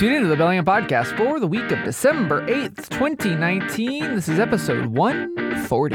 tuned 0.00 0.16
into 0.16 0.28
the 0.28 0.36
Bellingham 0.36 0.64
Podcast 0.64 1.14
for 1.14 1.38
the 1.38 1.46
week 1.46 1.70
of 1.70 1.84
December 1.84 2.46
8th, 2.46 2.88
2019. 2.88 4.14
This 4.14 4.30
is 4.30 4.38
episode 4.38 4.86
140. 4.86 5.94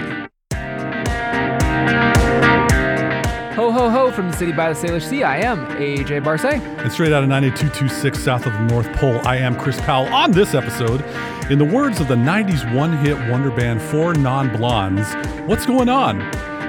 Ho, 3.56 3.72
ho, 3.72 3.90
ho 3.90 4.12
from 4.12 4.30
the 4.30 4.38
city 4.38 4.52
by 4.52 4.72
the 4.72 4.80
Salish 4.80 5.10
Sea. 5.10 5.24
I 5.24 5.38
am 5.38 5.66
AJ 5.78 6.24
Barce. 6.24 6.46
And 6.46 6.92
straight 6.92 7.14
out 7.14 7.24
of 7.24 7.30
98226 7.30 8.20
south 8.20 8.46
of 8.46 8.54
the 8.54 8.66
North 8.66 8.94
Pole, 8.94 9.20
I 9.28 9.38
am 9.38 9.58
Chris 9.58 9.82
Powell. 9.82 10.06
On 10.14 10.32
this 10.32 10.54
episode, 10.54 11.04
in 11.50 11.58
the 11.58 11.66
words 11.66 12.00
of 12.00 12.08
the 12.08 12.14
90s 12.14 12.76
one 12.76 12.96
hit 12.98 13.18
wonder 13.32 13.50
band 13.50 13.82
Four 13.82 14.14
Non 14.14 14.56
Blondes, 14.56 15.12
what's 15.48 15.66
going 15.66 15.90
on? 15.90 16.22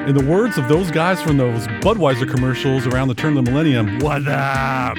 In 0.09 0.17
the 0.17 0.25
words 0.25 0.57
of 0.57 0.69
those 0.69 0.91
guys 0.91 1.21
from 1.21 1.37
those 1.37 1.67
Budweiser 1.83 2.27
commercials 2.27 2.87
around 2.87 3.09
the 3.09 3.15
turn 3.15 3.37
of 3.37 3.45
the 3.45 3.51
millennium, 3.51 3.99
what 3.99 4.27
up? 4.27 4.97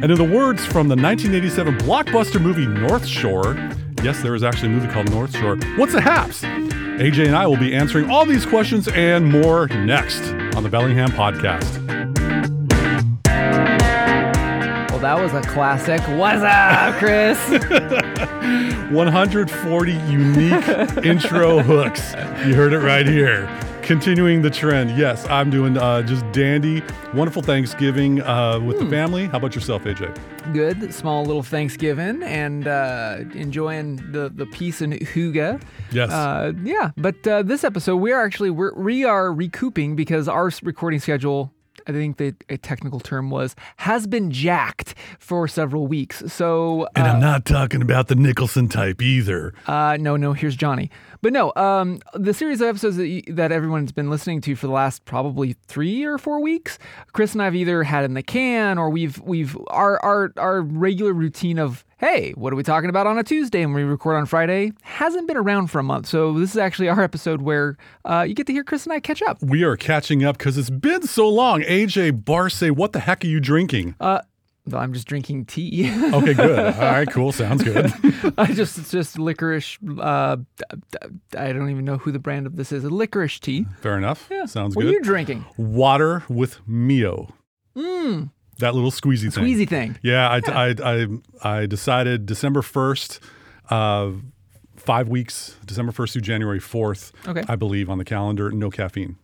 And 0.00 0.12
in 0.12 0.16
the 0.16 0.22
words 0.22 0.64
from 0.64 0.86
the 0.86 0.94
1987 0.94 1.78
blockbuster 1.78 2.40
movie 2.40 2.66
North 2.66 3.04
Shore, 3.04 3.56
yes, 4.04 4.22
there 4.22 4.36
is 4.36 4.44
actually 4.44 4.68
a 4.68 4.72
movie 4.76 4.86
called 4.86 5.10
North 5.10 5.36
Shore, 5.36 5.56
what's 5.76 5.92
the 5.92 6.00
haps? 6.00 6.42
AJ 6.42 7.26
and 7.26 7.34
I 7.34 7.48
will 7.48 7.56
be 7.56 7.74
answering 7.74 8.08
all 8.08 8.24
these 8.24 8.46
questions 8.46 8.86
and 8.86 9.28
more 9.28 9.66
next 9.66 10.22
on 10.54 10.62
the 10.62 10.68
Bellingham 10.68 11.10
Podcast. 11.10 11.66
Well, 14.90 15.00
that 15.00 15.20
was 15.20 15.32
a 15.34 15.42
classic. 15.42 16.00
What's 16.16 16.42
up, 16.42 16.94
Chris? 16.94 17.38
140 18.92 19.92
unique 19.92 20.68
intro 21.04 21.58
hooks. 21.58 22.12
You 22.46 22.54
heard 22.54 22.72
it 22.72 22.78
right 22.78 23.06
here. 23.06 23.46
Continuing 23.88 24.42
the 24.42 24.50
trend. 24.50 24.98
Yes, 24.98 25.26
I'm 25.30 25.48
doing 25.48 25.78
uh, 25.78 26.02
just 26.02 26.30
dandy, 26.30 26.82
wonderful 27.14 27.40
Thanksgiving 27.40 28.20
uh, 28.20 28.60
with 28.60 28.76
Hmm. 28.76 28.84
the 28.84 28.90
family. 28.90 29.26
How 29.28 29.38
about 29.38 29.54
yourself, 29.54 29.84
AJ? 29.84 30.14
Good. 30.52 30.92
Small 30.92 31.24
little 31.24 31.42
Thanksgiving 31.42 32.22
and 32.22 32.68
uh, 32.68 33.20
enjoying 33.32 33.96
the, 34.12 34.28
the 34.28 34.44
peace 34.44 34.82
and 34.82 34.92
hygge. 34.92 35.62
Yes. 35.90 36.10
Uh, 36.10 36.52
yeah, 36.62 36.90
but 36.98 37.26
uh, 37.26 37.42
this 37.42 37.64
episode 37.64 37.96
we 37.96 38.12
are 38.12 38.22
actually 38.22 38.50
we're, 38.50 38.74
we 38.74 39.06
are 39.06 39.32
recouping 39.32 39.96
because 39.96 40.28
our 40.28 40.52
recording 40.62 41.00
schedule. 41.00 41.54
I 41.86 41.92
think 41.92 42.18
the 42.18 42.34
a 42.50 42.58
technical 42.58 43.00
term 43.00 43.30
was 43.30 43.56
has 43.78 44.06
been 44.06 44.30
jacked 44.30 44.94
for 45.18 45.48
several 45.48 45.86
weeks. 45.86 46.22
So 46.30 46.86
and 46.94 47.06
uh, 47.06 47.10
I'm 47.12 47.20
not 47.20 47.46
talking 47.46 47.80
about 47.80 48.08
the 48.08 48.14
Nicholson 48.14 48.68
type 48.68 49.00
either. 49.00 49.54
uh, 49.66 49.96
no, 49.98 50.16
no, 50.16 50.34
here's 50.34 50.54
Johnny. 50.54 50.90
But 51.20 51.32
no, 51.32 51.52
um, 51.56 51.98
the 52.14 52.32
series 52.32 52.60
of 52.60 52.68
episodes 52.68 52.96
that, 52.96 53.08
you, 53.08 53.22
that 53.28 53.52
everyone's 53.52 53.92
been 53.92 54.10
listening 54.10 54.40
to 54.42 54.54
for 54.54 54.66
the 54.66 54.72
last 54.72 55.04
probably 55.04 55.54
three 55.66 56.04
or 56.04 56.18
four 56.18 56.40
weeks, 56.40 56.78
Chris 57.12 57.32
and 57.32 57.42
I 57.42 57.46
have 57.46 57.56
either 57.56 57.82
had 57.82 58.04
in 58.04 58.14
the 58.14 58.22
can 58.22 58.78
or 58.78 58.90
we've 58.90 59.18
we've 59.20 59.56
our 59.68 60.02
our 60.04 60.32
our 60.36 60.62
regular 60.62 61.12
routine 61.12 61.58
of 61.58 61.84
hey, 61.98 62.30
what 62.32 62.52
are 62.52 62.56
we 62.56 62.62
talking 62.62 62.88
about 62.88 63.08
on 63.08 63.18
a 63.18 63.24
Tuesday 63.24 63.60
and 63.60 63.74
we 63.74 63.82
record 63.82 64.16
on 64.16 64.24
Friday 64.24 64.72
hasn't 64.82 65.26
been 65.26 65.36
around 65.36 65.66
for 65.66 65.80
a 65.80 65.82
month. 65.82 66.06
So 66.06 66.32
this 66.32 66.50
is 66.50 66.56
actually 66.56 66.88
our 66.88 67.02
episode 67.02 67.42
where 67.42 67.76
uh, 68.04 68.24
you 68.26 68.34
get 68.34 68.46
to 68.46 68.52
hear 68.52 68.62
Chris 68.62 68.84
and 68.84 68.92
I 68.92 69.00
catch 69.00 69.20
up. 69.22 69.42
We 69.42 69.64
are 69.64 69.76
catching 69.76 70.24
up 70.24 70.38
because 70.38 70.56
it's 70.56 70.70
been 70.70 71.02
so 71.02 71.28
long. 71.28 71.62
AJ 71.62 72.24
Barce, 72.24 72.70
what 72.70 72.92
the 72.92 73.00
heck 73.00 73.24
are 73.24 73.26
you 73.26 73.40
drinking? 73.40 73.96
Uh, 73.98 74.20
I'm 74.76 74.92
just 74.92 75.06
drinking 75.06 75.46
tea. 75.46 75.90
Okay, 76.14 76.34
good. 76.34 76.58
All 76.58 76.80
right, 76.80 77.08
cool. 77.10 77.32
Sounds 77.32 77.62
good. 77.62 77.92
I 78.38 78.52
just 78.52 78.78
it's 78.78 78.90
just 78.90 79.18
licorice. 79.18 79.78
Uh, 79.98 80.36
I 81.36 81.52
don't 81.52 81.70
even 81.70 81.84
know 81.84 81.98
who 81.98 82.12
the 82.12 82.18
brand 82.18 82.46
of 82.46 82.56
this 82.56 82.72
is. 82.72 82.84
A 82.84 82.88
licorice 82.90 83.38
tea. 83.38 83.66
Fair 83.80 83.96
enough. 83.96 84.28
Yeah. 84.30 84.44
Sounds 84.46 84.74
What 84.76 84.82
good. 84.82 84.88
What 84.88 84.94
are 84.94 84.98
you 84.98 85.02
drinking? 85.04 85.44
Water 85.56 86.24
with 86.28 86.60
Mio. 86.66 87.34
Mmm, 87.76 88.30
That 88.58 88.74
little 88.74 88.90
squeezy 88.90 89.32
thing. 89.32 89.44
squeezy 89.44 89.68
thing. 89.68 89.98
Yeah, 90.02 90.28
I, 90.28 90.40
I, 90.50 90.74
I, 90.84 91.06
I 91.60 91.66
decided 91.66 92.26
December 92.26 92.60
1st, 92.62 93.20
uh, 93.70 94.10
five 94.76 95.08
weeks, 95.08 95.56
December 95.64 95.92
1st 95.92 96.12
through 96.14 96.22
January 96.22 96.58
4th, 96.60 97.12
Okay. 97.28 97.42
I 97.48 97.54
believe, 97.56 97.88
on 97.88 97.98
the 97.98 98.04
calendar, 98.04 98.50
no 98.50 98.70
caffeine. 98.70 99.16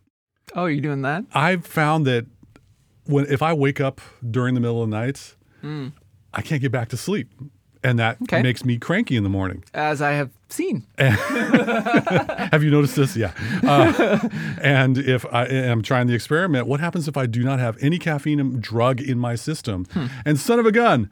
Oh, 0.55 0.67
you're 0.67 0.79
doing 0.81 1.01
that? 1.01 1.25
I've 1.33 1.65
found 1.65 2.05
that 2.07 2.27
when 3.05 3.25
if 3.27 3.41
I 3.41 3.53
wake 3.53 3.79
up 3.81 4.01
during 4.29 4.53
the 4.55 4.61
middle 4.61 4.81
of 4.83 4.89
the 4.89 4.95
night, 4.95 5.35
I 6.33 6.41
can't 6.41 6.61
get 6.61 6.71
back 6.71 6.89
to 6.89 6.97
sleep. 6.97 7.29
And 7.83 7.99
that 7.99 8.17
Okay. 8.23 8.41
makes 8.41 8.65
me 8.65 8.79
cranky 8.79 9.15
in 9.15 9.21
the 9.23 9.29
morning. 9.29 9.63
As 9.75 10.01
I 10.01 10.13
have 10.13 10.31
seen. 10.49 10.87
Have 10.97 12.63
you 12.63 12.71
noticed 12.71 12.95
this? 12.95 13.15
Yeah. 13.15 13.31
Uh, 13.63 14.27
and 14.61 14.97
if 14.97 15.23
I 15.31 15.45
am 15.45 15.81
trying 15.83 16.07
the 16.07 16.13
experiment, 16.15 16.65
what 16.67 16.79
happens 16.79 17.07
if 17.07 17.15
I 17.17 17.25
do 17.27 17.43
not 17.43 17.59
have 17.59 17.77
any 17.81 17.99
caffeine 17.99 18.59
drug 18.59 19.01
in 19.01 19.19
my 19.19 19.35
system? 19.35 19.85
Hmm. 19.93 20.07
And 20.25 20.39
son 20.39 20.57
of 20.59 20.65
a 20.65 20.71
gun, 20.71 21.09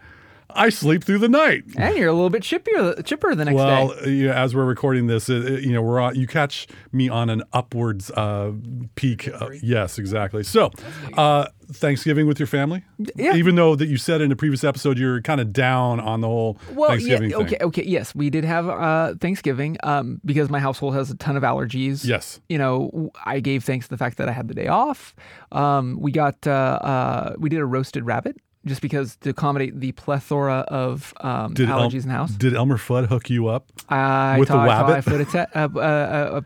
I 0.56 0.70
sleep 0.70 1.04
through 1.04 1.20
the 1.20 1.30
night. 1.30 1.64
And 1.78 1.96
you're 1.98 2.10
a 2.10 2.14
little 2.14 2.30
bit 2.30 2.44
chippier, 2.44 3.04
chipper 3.06 3.34
the 3.36 3.46
next 3.46 3.56
Well, 3.56 3.94
day. 4.04 4.12
you 4.12 4.28
know, 4.28 4.34
as 4.34 4.56
we're 4.56 4.66
recording 4.66 5.08
this, 5.08 5.30
it, 5.30 5.64
you 5.64 5.72
know, 5.74 5.82
we're 5.82 6.00
on. 6.00 6.16
You 6.16 6.28
catch 6.28 6.68
me 6.92 7.10
on 7.10 7.30
an 7.30 7.44
upwards 7.54 8.12
uh, 8.12 8.52
peak. 8.96 9.28
Uh, 9.34 9.50
yes, 9.62 9.98
exactly. 9.98 10.44
So, 10.44 10.72
uh, 11.18 11.48
Thanksgiving 11.72 12.28
with 12.28 12.40
your 12.40 12.48
family. 12.48 12.84
Yeah. 13.16 13.36
Even 13.36 13.56
though 13.56 13.76
that 13.76 13.88
you 13.88 13.98
said 13.98 14.22
in 14.22 14.32
a 14.32 14.36
previous 14.36 14.64
episode 14.64 14.98
you're 15.00 15.22
kind 15.22 15.40
of 15.42 15.52
down 15.54 16.00
on 16.00 16.22
the 16.22 16.28
whole 16.28 16.60
Well, 16.72 16.90
yeah, 16.92 16.96
Thanksgiving 16.98 17.30
thing. 17.32 17.42
okay, 17.42 17.58
okay, 17.62 17.84
yes, 17.86 18.14
we 18.14 18.30
did 18.30 18.44
have 18.46 18.68
uh, 18.70 19.16
Thanksgiving 19.20 19.78
um, 19.84 20.20
because 20.26 20.50
my 20.50 20.60
household 20.60 20.94
has 20.96 21.10
a 21.10 21.16
ton 21.16 21.36
of 21.38 21.44
allergies. 21.44 22.06
Yes. 22.06 22.40
you 22.50 22.58
know, 22.58 23.12
I 23.26 23.40
gave 23.40 23.64
thanks 23.64 23.88
to 23.88 23.90
the 23.90 23.98
fact 23.98 24.18
that 24.18 24.30
I 24.30 24.34
had 24.34 24.48
the 24.50 24.54
day 24.54 24.68
off. 24.68 25.16
Um, 25.52 25.98
we 26.00 26.12
got 26.12 26.46
uh, 26.46 26.52
uh, 26.52 27.36
we 27.40 27.50
did 27.50 27.60
a 27.60 27.66
roasted 27.66 28.06
rabbit 28.06 28.38
just 28.66 28.82
because 28.82 29.16
to 29.18 29.30
accommodate 29.32 29.80
the 29.80 29.92
plethora 29.94 30.60
of 30.70 31.14
um, 31.22 31.54
Did 31.54 31.70
El- 31.70 31.80
allergies 31.80 32.04
in 32.04 32.08
the 32.10 32.14
house. 32.16 32.32
Did 32.32 32.54
Elmer 32.56 32.78
Fudd 32.78 33.08
hook 33.08 33.30
you 33.30 33.48
up? 33.48 33.68
I 33.90 34.38
With 34.40 34.48
the 34.48 34.54
thought, 34.54 34.70
I 34.70 35.02
thought 35.02 35.06
put 35.06 35.22
a, 35.22 35.26
tat, 35.26 35.50
uh, 35.56 35.68
uh, 35.76 35.80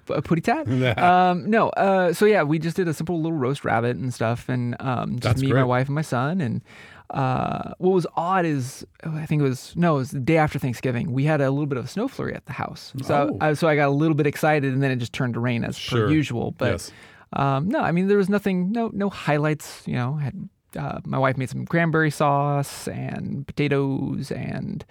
uh, 0.10 0.14
a 0.16 0.22
putty 0.22 0.42
tat. 0.42 0.68
um, 0.98 1.50
no, 1.50 1.70
uh, 1.70 2.14
so 2.14 2.26
yeah, 2.26 2.44
we 2.44 2.58
just 2.60 2.76
did 2.76 2.88
a 2.88 2.94
simple 2.94 3.18
little 3.22 3.38
roast 3.38 3.64
rabbit 3.64 3.98
and 3.98 4.14
stuff, 4.14 4.50
and 4.50 4.76
um, 4.80 5.12
just 5.20 5.24
That's 5.24 5.42
me, 5.42 5.54
my 5.54 5.64
wife, 5.64 5.88
and 5.88 5.96
my 5.96 6.02
son. 6.02 6.42
And 6.42 6.62
uh, 7.12 7.74
what 7.78 7.92
was 7.92 8.08
odd 8.16 8.46
is, 8.46 8.86
oh, 9.06 9.16
I 9.16 9.26
think 9.26 9.42
it 9.42 9.46
was 9.46 9.74
no, 9.76 9.96
it 9.96 10.00
was 10.00 10.12
the 10.12 10.20
day 10.20 10.38
after 10.38 10.60
Thanksgiving. 10.60 11.12
We 11.12 11.24
had 11.26 11.40
a 11.40 11.50
little 11.52 11.68
bit 11.68 11.78
of 11.78 11.86
a 11.86 11.88
snow 11.88 12.08
flurry 12.08 12.34
at 12.34 12.46
the 12.48 12.54
house, 12.54 12.94
so 13.04 13.30
Oh. 13.34 13.38
I, 13.40 13.54
so 13.54 13.68
I 13.68 13.76
got 13.76 13.88
a 13.88 13.92
little 13.92 14.16
bit 14.16 14.28
excited, 14.28 14.74
and 14.74 14.82
then 14.82 14.92
it 14.92 14.98
just 14.98 15.14
turned 15.14 15.36
to 15.36 15.40
rain 15.40 15.64
as 15.64 15.78
Sure. 15.78 16.08
per 16.08 16.12
usual. 16.12 16.52
But 16.58 16.72
Yes. 16.72 16.92
um, 17.34 17.70
no, 17.70 17.80
I 17.80 17.92
mean 17.92 18.08
there 18.08 18.18
was 18.18 18.28
nothing, 18.30 18.72
no 18.72 18.90
no 18.94 19.10
highlights. 19.10 19.84
You 19.86 19.94
know, 19.96 20.16
had 20.16 20.50
uh, 20.76 21.00
my 21.06 21.18
wife 21.18 21.38
made 21.38 21.50
some 21.50 21.66
cranberry 21.66 22.12
sauce 22.12 22.88
and 22.88 23.46
potatoes 23.48 24.32
and. 24.32 24.86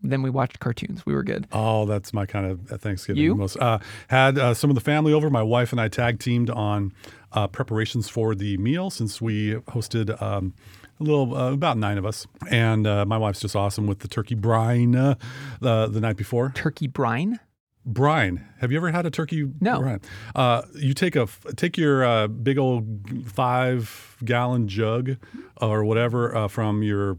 Then 0.00 0.22
we 0.22 0.30
watched 0.30 0.60
cartoons. 0.60 1.04
We 1.04 1.12
were 1.12 1.24
good. 1.24 1.48
Oh, 1.50 1.84
that's 1.84 2.12
my 2.12 2.24
kind 2.24 2.46
of 2.46 2.80
Thanksgiving. 2.80 3.20
You? 3.20 3.34
Most 3.34 3.56
uh, 3.56 3.80
had 4.06 4.38
uh, 4.38 4.54
some 4.54 4.70
of 4.70 4.76
the 4.76 4.80
family 4.80 5.12
over. 5.12 5.28
My 5.28 5.42
wife 5.42 5.72
and 5.72 5.80
I 5.80 5.88
tag 5.88 6.20
teamed 6.20 6.50
on 6.50 6.92
uh, 7.32 7.48
preparations 7.48 8.08
for 8.08 8.36
the 8.36 8.56
meal 8.58 8.90
since 8.90 9.20
we 9.20 9.54
hosted 9.54 10.22
um, 10.22 10.54
a 11.00 11.02
little 11.02 11.36
uh, 11.36 11.52
about 11.52 11.78
nine 11.78 11.98
of 11.98 12.06
us, 12.06 12.28
and 12.48 12.86
uh, 12.86 13.06
my 13.06 13.18
wife's 13.18 13.40
just 13.40 13.56
awesome 13.56 13.88
with 13.88 13.98
the 13.98 14.06
turkey 14.08 14.36
brine 14.36 14.94
uh, 14.94 15.16
the 15.60 15.88
the 15.88 16.00
night 16.00 16.16
before. 16.16 16.52
Turkey 16.54 16.86
brine. 16.86 17.40
Brine. 17.88 18.46
Have 18.60 18.70
you 18.70 18.76
ever 18.76 18.90
had 18.90 19.06
a 19.06 19.10
turkey? 19.10 19.48
No. 19.60 19.80
Brine? 19.80 20.00
Uh, 20.34 20.62
you 20.74 20.92
take 20.92 21.16
a 21.16 21.26
take 21.56 21.78
your 21.78 22.04
uh, 22.04 22.28
big 22.28 22.58
old 22.58 23.26
five 23.26 24.16
gallon 24.24 24.68
jug 24.68 25.16
or 25.56 25.84
whatever 25.84 26.36
uh, 26.36 26.48
from 26.48 26.82
your 26.82 27.18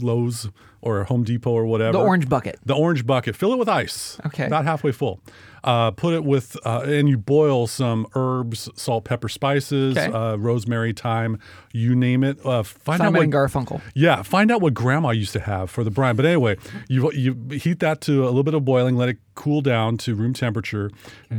Lowe's 0.00 0.48
or 0.82 1.04
Home 1.04 1.24
Depot 1.24 1.50
or 1.52 1.66
whatever. 1.66 1.92
The 1.98 2.04
orange 2.04 2.28
bucket. 2.28 2.58
The 2.64 2.74
orange 2.74 3.06
bucket. 3.06 3.36
Fill 3.36 3.52
it 3.52 3.58
with 3.58 3.68
ice. 3.68 4.18
Okay. 4.26 4.46
About 4.46 4.64
halfway 4.64 4.92
full. 4.92 5.20
Uh, 5.62 5.90
put 5.90 6.14
it 6.14 6.24
with, 6.24 6.56
uh, 6.64 6.80
and 6.86 7.06
you 7.06 7.18
boil 7.18 7.66
some 7.66 8.06
herbs, 8.14 8.70
salt, 8.76 9.04
pepper, 9.04 9.28
spices, 9.28 9.94
Okay. 9.98 10.10
uh, 10.10 10.36
rosemary, 10.36 10.94
thyme, 10.94 11.38
you 11.74 11.94
name 11.94 12.24
it. 12.24 12.38
Uh, 12.46 12.62
find 12.62 12.98
out 13.02 13.04
Simon 13.04 13.18
what 13.18 13.24
and 13.24 13.32
Garfunkel. 13.32 13.82
yeah, 13.94 14.22
find 14.22 14.50
out 14.50 14.62
what 14.62 14.72
grandma 14.72 15.10
used 15.10 15.34
to 15.34 15.40
have 15.40 15.70
for 15.70 15.84
the 15.84 15.90
brine. 15.90 16.16
But 16.16 16.24
anyway, 16.24 16.56
you 16.88 17.12
you 17.12 17.36
heat 17.50 17.80
that 17.80 18.00
to 18.02 18.24
a 18.24 18.26
little 18.26 18.42
bit 18.42 18.54
of 18.54 18.64
boiling, 18.64 18.96
let 18.96 19.10
it 19.10 19.18
cool 19.34 19.60
down 19.60 19.98
to 19.98 20.14
room 20.14 20.32
temperature. 20.32 20.90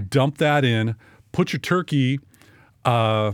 Dump 0.09 0.37
that 0.37 0.63
in. 0.63 0.95
Put 1.31 1.51
your 1.51 1.59
turkey 1.59 2.19
uh, 2.85 3.31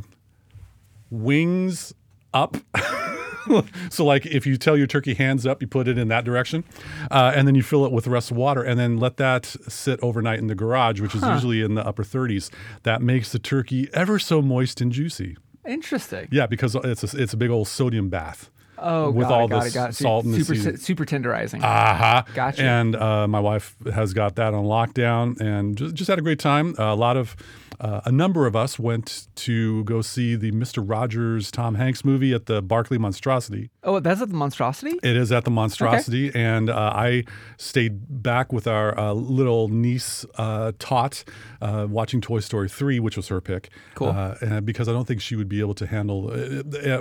wings 1.09 1.93
up. 2.33 2.55
so 3.89 4.05
like 4.05 4.25
if 4.25 4.45
you 4.45 4.57
tell 4.57 4.77
your 4.77 4.87
turkey 4.87 5.13
hands 5.13 5.45
up, 5.45 5.61
you 5.61 5.67
put 5.67 5.87
it 5.87 5.97
in 5.97 6.07
that 6.09 6.25
direction, 6.25 6.63
uh, 7.11 7.31
and 7.35 7.47
then 7.47 7.55
you 7.55 7.63
fill 7.63 7.85
it 7.85 7.91
with 7.91 8.05
the 8.05 8.09
rest 8.09 8.31
of 8.31 8.37
water, 8.37 8.63
and 8.63 8.79
then 8.79 8.97
let 8.97 9.17
that 9.17 9.45
sit 9.67 9.99
overnight 10.01 10.39
in 10.39 10.47
the 10.47 10.55
garage, 10.55 10.99
which 11.01 11.15
is 11.15 11.23
usually 11.23 11.61
in 11.61 11.75
the 11.75 11.85
upper 11.85 12.03
30s. 12.03 12.49
That 12.83 13.01
makes 13.01 13.31
the 13.31 13.39
turkey 13.39 13.89
ever 13.93 14.19
so 14.19 14.41
moist 14.41 14.81
and 14.81 14.91
juicy. 14.91 15.37
Interesting. 15.65 16.27
Yeah, 16.31 16.47
because 16.47 16.75
it's 16.75 17.13
a, 17.13 17.21
it's 17.21 17.33
a 17.33 17.37
big 17.37 17.49
old 17.49 17.67
sodium 17.67 18.09
bath. 18.09 18.49
Oh, 18.79 19.09
with 19.09 19.27
got 19.27 19.39
all 19.39 19.45
it, 19.45 19.49
got 19.49 19.61
the 19.63 19.67
it, 19.67 19.73
got 19.73 19.89
it. 19.89 19.93
salt 19.95 20.25
and 20.25 20.33
the 20.33 20.39
super, 20.43 20.55
seasoning. 20.55 20.77
super 20.77 21.05
tenderizing. 21.05 21.63
Uh-huh. 21.63 22.23
Gotcha. 22.35 22.61
And 22.61 22.95
uh, 22.95 23.27
my 23.27 23.39
wife 23.39 23.75
has 23.91 24.13
got 24.13 24.35
that 24.35 24.53
on 24.53 24.65
lockdown 24.65 25.39
and 25.41 25.75
just, 25.75 25.95
just 25.95 26.09
had 26.09 26.19
a 26.19 26.21
great 26.21 26.39
time. 26.39 26.75
a 26.77 26.95
lot 26.95 27.17
of 27.17 27.35
uh, 27.79 28.01
a 28.05 28.11
number 28.11 28.47
of 28.47 28.55
us 28.55 28.79
went 28.79 29.27
to 29.35 29.83
go 29.83 30.01
see 30.01 30.35
the 30.35 30.51
Mr. 30.51 30.83
Rogers 30.83 31.51
Tom 31.51 31.75
Hanks 31.75 32.03
movie 32.03 32.33
at 32.33 32.47
the 32.47 32.61
Barkley 32.61 32.97
Monstrosity. 32.97 33.69
Oh, 33.83 33.99
that's 33.99 34.21
at 34.21 34.29
the 34.29 34.35
monstrosity. 34.35 34.97
It 35.03 35.15
is 35.15 35.31
at 35.31 35.45
the 35.45 35.51
Monstrosity, 35.51 36.31
and 36.33 36.69
uh, 36.69 36.91
I 36.95 37.23
stayed 37.57 38.23
back 38.23 38.51
with 38.51 38.67
our 38.67 38.97
uh, 38.97 39.13
little 39.13 39.67
niece 39.67 40.25
uh, 40.37 40.71
Tot, 40.79 41.23
uh, 41.61 41.87
watching 41.89 42.19
Toy 42.19 42.39
Story 42.39 42.67
three, 42.67 42.99
which 42.99 43.15
was 43.15 43.27
her 43.27 43.41
pick. 43.41 43.69
Cool. 43.95 44.09
Uh, 44.09 44.35
and 44.41 44.65
because 44.65 44.89
I 44.89 44.91
don't 44.91 45.07
think 45.07 45.21
she 45.21 45.35
would 45.35 45.49
be 45.49 45.59
able 45.59 45.75
to 45.75 45.85
handle. 45.85 46.31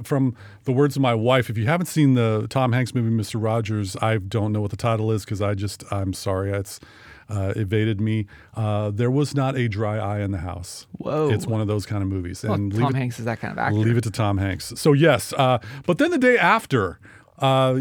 From 0.04 0.36
the 0.64 0.72
words 0.72 0.96
of 0.96 1.02
my 1.02 1.14
wife, 1.14 1.48
if 1.48 1.56
you 1.56 1.66
haven't 1.66 1.86
seen 1.86 2.14
the 2.14 2.46
Tom 2.50 2.72
Hanks 2.72 2.94
movie 2.94 3.10
Mr. 3.10 3.42
Rogers, 3.42 3.96
I 4.02 4.18
don't 4.18 4.52
know 4.52 4.60
what 4.60 4.70
the 4.70 4.76
title 4.76 5.10
is 5.10 5.24
because 5.24 5.40
I 5.40 5.54
just 5.54 5.84
I'm 5.90 6.12
sorry, 6.12 6.52
it's. 6.52 6.80
Uh, 7.28 7.52
evaded 7.56 8.00
me. 8.00 8.24
Uh, 8.54 8.88
there 8.90 9.10
was 9.10 9.34
not 9.34 9.56
a 9.56 9.66
dry 9.66 9.98
eye 9.98 10.20
in 10.20 10.30
the 10.30 10.38
house. 10.38 10.86
Whoa. 10.92 11.28
It's 11.30 11.44
one 11.44 11.60
of 11.60 11.66
those 11.66 11.84
kind 11.84 12.00
of 12.00 12.08
movies. 12.08 12.44
Well, 12.44 12.52
and 12.52 12.72
leave 12.72 12.82
Tom 12.82 12.94
it- 12.94 12.98
Hanks 12.98 13.18
is 13.18 13.24
that 13.24 13.40
kind 13.40 13.50
of 13.50 13.58
actor. 13.58 13.76
Leave 13.78 13.96
it 13.96 14.04
to 14.04 14.12
Tom 14.12 14.38
Hanks. 14.38 14.72
So 14.76 14.92
yes, 14.92 15.32
uh, 15.32 15.58
but 15.86 15.98
then 15.98 16.12
the 16.12 16.18
day 16.18 16.38
after, 16.38 17.00
uh, 17.40 17.80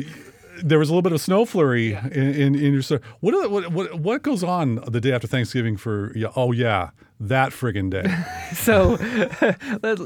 there 0.64 0.80
was 0.80 0.90
a 0.90 0.94
little 0.94 1.04
bit 1.04 1.12
of 1.12 1.22
snow 1.22 1.46
flurry 1.46 1.94
in, 1.94 2.34
in, 2.34 2.56
in 2.56 2.74
your. 2.74 2.82
What, 3.20 3.52
what 3.52 3.72
what 3.72 4.00
what 4.00 4.24
goes 4.24 4.44
on 4.44 4.76
the 4.88 5.00
day 5.00 5.12
after 5.12 5.28
Thanksgiving 5.28 5.78
for? 5.78 6.12
Yeah, 6.16 6.30
oh 6.36 6.52
yeah, 6.52 6.90
that 7.20 7.52
friggin' 7.52 7.92
day. 7.92 8.06
so 8.56 8.98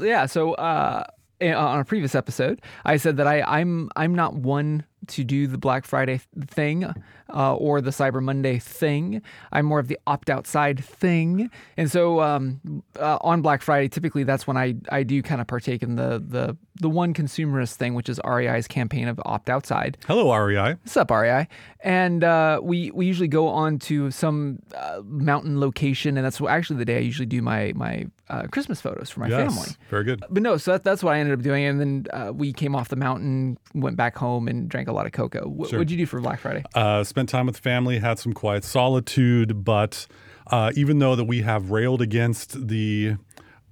yeah 0.02 0.26
so 0.26 0.52
uh 0.54 1.04
on 1.42 1.80
a 1.80 1.84
previous 1.84 2.14
episode 2.14 2.60
i 2.84 2.98
said 2.98 3.16
that 3.16 3.26
i 3.26 3.40
i'm 3.42 3.88
i'm 3.96 4.14
not 4.14 4.34
one 4.34 4.84
to 5.06 5.24
do 5.24 5.46
the 5.46 5.58
black 5.58 5.84
friday 5.84 6.20
thing 6.46 6.84
uh, 7.32 7.54
or 7.54 7.80
the 7.80 7.90
cyber 7.90 8.22
monday 8.22 8.58
thing 8.58 9.22
i'm 9.52 9.64
more 9.64 9.78
of 9.78 9.88
the 9.88 9.98
opt 10.06 10.30
outside 10.30 10.82
thing 10.84 11.50
and 11.76 11.90
so 11.90 12.20
um, 12.20 12.82
uh, 12.98 13.18
on 13.20 13.42
black 13.42 13.62
friday 13.62 13.88
typically 13.88 14.24
that's 14.24 14.46
when 14.46 14.56
i 14.56 14.74
i 14.90 15.02
do 15.02 15.22
kind 15.22 15.40
of 15.40 15.46
partake 15.46 15.82
in 15.82 15.96
the 15.96 16.22
the 16.26 16.56
the 16.80 16.88
one 16.88 17.12
consumerist 17.12 17.74
thing 17.74 17.94
which 17.94 18.08
is 18.08 18.18
rei's 18.24 18.66
campaign 18.66 19.08
of 19.08 19.20
opt 19.24 19.50
outside 19.50 19.96
Hello, 20.06 20.34
REI. 20.34 20.74
What's 20.74 20.96
up, 20.96 21.10
REI? 21.10 21.46
And 21.80 22.24
uh, 22.24 22.60
we 22.62 22.90
we 22.90 23.06
usually 23.06 23.28
go 23.28 23.48
on 23.48 23.78
to 23.80 24.10
some 24.10 24.58
uh, 24.76 25.02
mountain 25.04 25.60
location, 25.60 26.16
and 26.16 26.24
that's 26.24 26.40
actually 26.40 26.76
the 26.76 26.84
day 26.84 26.96
I 26.96 27.00
usually 27.00 27.26
do 27.26 27.42
my 27.42 27.72
my 27.74 28.06
uh, 28.30 28.46
Christmas 28.46 28.80
photos 28.80 29.10
for 29.10 29.20
my 29.20 29.28
Yes, 29.28 29.52
family. 29.54 29.68
very 29.90 30.04
good. 30.04 30.24
But 30.30 30.42
no, 30.42 30.56
so 30.56 30.72
that, 30.72 30.84
that's 30.84 31.02
what 31.02 31.14
I 31.14 31.18
ended 31.18 31.38
up 31.38 31.42
doing, 31.42 31.64
and 31.64 31.80
then 31.80 32.06
uh, 32.12 32.32
we 32.32 32.52
came 32.52 32.74
off 32.76 32.88
the 32.88 32.96
mountain, 32.96 33.58
went 33.74 33.96
back 33.96 34.16
home, 34.16 34.48
and 34.48 34.68
drank 34.68 34.88
a 34.88 34.92
lot 34.92 35.04
of 35.06 35.12
cocoa. 35.12 35.46
What 35.48 35.70
Sure. 35.70 35.78
would 35.80 35.90
you 35.90 35.96
do 35.98 36.06
for 36.06 36.20
Black 36.20 36.40
Friday? 36.40 36.62
Uh, 36.74 37.04
spent 37.04 37.28
time 37.28 37.46
with 37.46 37.58
family, 37.58 37.98
had 37.98 38.18
some 38.18 38.32
quiet 38.32 38.64
solitude, 38.64 39.64
but 39.64 40.06
uh, 40.46 40.72
even 40.76 40.98
though 41.00 41.16
that 41.16 41.24
we 41.24 41.42
have 41.42 41.70
railed 41.70 42.00
against 42.02 42.68
the 42.68 43.16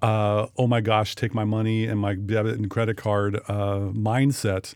uh, 0.02 0.46
oh 0.56 0.66
my 0.68 0.80
gosh, 0.80 1.14
take 1.16 1.34
my 1.34 1.44
money 1.44 1.86
and 1.86 1.98
my 1.98 2.14
debit 2.14 2.56
and 2.56 2.70
credit 2.70 2.96
card 2.96 3.36
uh, 3.48 3.90
mindset, 3.92 4.74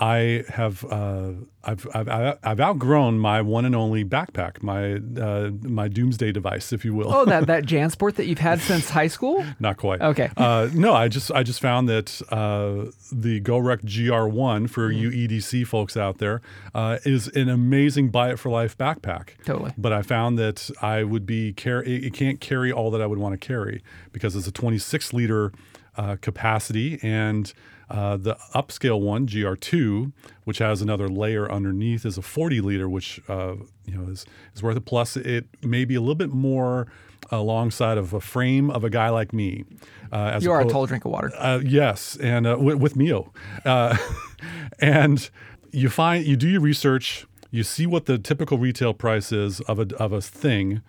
I 0.00 0.44
have 0.48 0.82
uh, 0.90 1.32
I've, 1.62 1.86
I've 1.94 2.38
I've 2.42 2.58
outgrown 2.60 3.18
my 3.18 3.42
one 3.42 3.66
and 3.66 3.76
only 3.76 4.02
backpack, 4.02 4.62
my 4.62 4.94
uh, 5.22 5.50
my 5.62 5.88
doomsday 5.88 6.32
device, 6.32 6.72
if 6.72 6.86
you 6.86 6.94
will. 6.94 7.12
Oh, 7.12 7.26
that 7.26 7.46
that 7.48 7.64
JanSport 7.66 8.14
that 8.14 8.24
you've 8.24 8.38
had 8.38 8.60
since 8.60 8.88
high 8.88 9.08
school? 9.08 9.44
Not 9.58 9.76
quite. 9.76 10.00
Okay. 10.00 10.30
Uh, 10.38 10.70
no, 10.72 10.94
I 10.94 11.08
just 11.08 11.30
I 11.32 11.42
just 11.42 11.60
found 11.60 11.86
that 11.90 12.22
uh, 12.30 12.90
the 13.12 13.42
GoRuck 13.42 13.82
GR1 13.82 14.70
for 14.70 14.90
you 14.90 15.10
EDC 15.10 15.66
folks 15.66 15.98
out 15.98 16.16
there 16.16 16.40
uh, 16.74 16.96
is 17.04 17.28
an 17.28 17.50
amazing 17.50 18.08
buy 18.08 18.30
it 18.30 18.38
for 18.38 18.48
life 18.48 18.78
backpack. 18.78 19.32
Totally. 19.44 19.72
But 19.76 19.92
I 19.92 20.00
found 20.00 20.38
that 20.38 20.70
I 20.80 21.04
would 21.04 21.26
be 21.26 21.52
car- 21.52 21.82
it 21.82 22.04
it 22.04 22.14
can't 22.14 22.40
carry 22.40 22.72
all 22.72 22.90
that 22.92 23.02
I 23.02 23.06
would 23.06 23.18
want 23.18 23.38
to 23.38 23.46
carry 23.46 23.82
because 24.12 24.34
it's 24.34 24.46
a 24.46 24.52
26 24.52 25.12
liter 25.12 25.52
uh, 25.98 26.16
capacity 26.22 26.98
and. 27.02 27.52
Uh, 27.90 28.16
the 28.16 28.36
upscale 28.54 29.00
one, 29.00 29.26
GR2, 29.26 30.12
which 30.44 30.58
has 30.58 30.80
another 30.80 31.08
layer 31.08 31.50
underneath, 31.50 32.06
is 32.06 32.16
a 32.16 32.22
40 32.22 32.60
liter, 32.60 32.88
which 32.88 33.20
uh, 33.28 33.56
you 33.84 33.96
know 33.96 34.08
is, 34.08 34.24
is 34.54 34.62
worth 34.62 34.76
it. 34.76 34.84
Plus, 34.84 35.16
it 35.16 35.46
may 35.62 35.84
be 35.84 35.96
a 35.96 36.00
little 36.00 36.14
bit 36.14 36.30
more 36.30 36.86
alongside 37.30 37.98
of 37.98 38.12
a 38.12 38.20
frame 38.20 38.70
of 38.70 38.84
a 38.84 38.90
guy 38.90 39.08
like 39.08 39.32
me. 39.32 39.64
Uh, 40.12 40.32
as 40.34 40.44
You 40.44 40.52
are 40.52 40.60
a 40.60 40.64
oppo- 40.64 40.70
tall 40.70 40.86
drink 40.86 41.04
of 41.04 41.10
water. 41.10 41.32
uh, 41.36 41.60
yes, 41.64 42.16
and 42.16 42.46
uh, 42.46 42.56
with, 42.58 42.76
with 42.76 42.96
Mio, 42.96 43.32
uh, 43.64 43.96
and 44.80 45.28
you 45.72 45.88
find 45.88 46.24
you 46.24 46.36
do 46.36 46.48
your 46.48 46.60
research, 46.60 47.26
you 47.50 47.62
see 47.64 47.86
what 47.86 48.06
the 48.06 48.18
typical 48.18 48.58
retail 48.58 48.94
price 48.94 49.32
is 49.32 49.60
of 49.62 49.78
a 49.80 49.96
of 49.96 50.12
a 50.12 50.20
thing. 50.20 50.82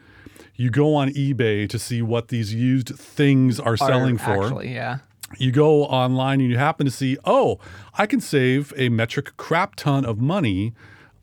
You 0.55 0.69
go 0.69 0.93
on 0.93 1.09
eBay 1.09 1.67
to 1.69 1.79
see 1.79 2.03
what 2.03 2.27
these 2.27 2.53
used 2.53 2.89
things 2.89 3.59
are 3.59 3.75
selling 3.77 4.15
Are 4.15 4.19
for. 4.19 4.43
Actually, 4.43 4.73
yeah. 4.73 4.99
You 5.37 5.51
go 5.51 5.83
online 5.85 6.41
and 6.41 6.49
you 6.49 6.57
happen 6.57 6.85
to 6.85 6.91
see, 6.91 7.17
oh, 7.25 7.59
I 7.97 8.05
can 8.05 8.19
save 8.21 8.73
a 8.77 8.89
metric 8.89 9.35
crap 9.37 9.75
ton 9.75 10.05
of 10.05 10.19
money 10.19 10.73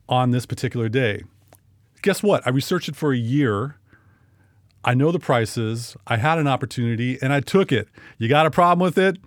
on 0.07 0.31
this 0.31 0.45
particular 0.45 0.89
day. 0.89 1.23
Guess 2.01 2.23
what? 2.23 2.45
I 2.45 2.49
researched 2.49 2.89
it 2.89 2.95
for 2.95 3.11
a 3.13 3.17
year. 3.17 3.75
I 4.83 4.93
know 4.93 5.11
the 5.11 5.19
prices. 5.19 5.95
I 6.07 6.17
had 6.17 6.37
an 6.39 6.47
opportunity 6.47 7.17
and 7.21 7.33
I 7.33 7.41
took 7.41 7.71
it. 7.71 7.87
You 8.17 8.29
got 8.29 8.45
a 8.45 8.51
problem 8.51 8.83
with 8.83 8.97
it? 8.97 9.17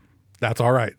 That's 0.40 0.60
all 0.60 0.72
right. 0.72 0.94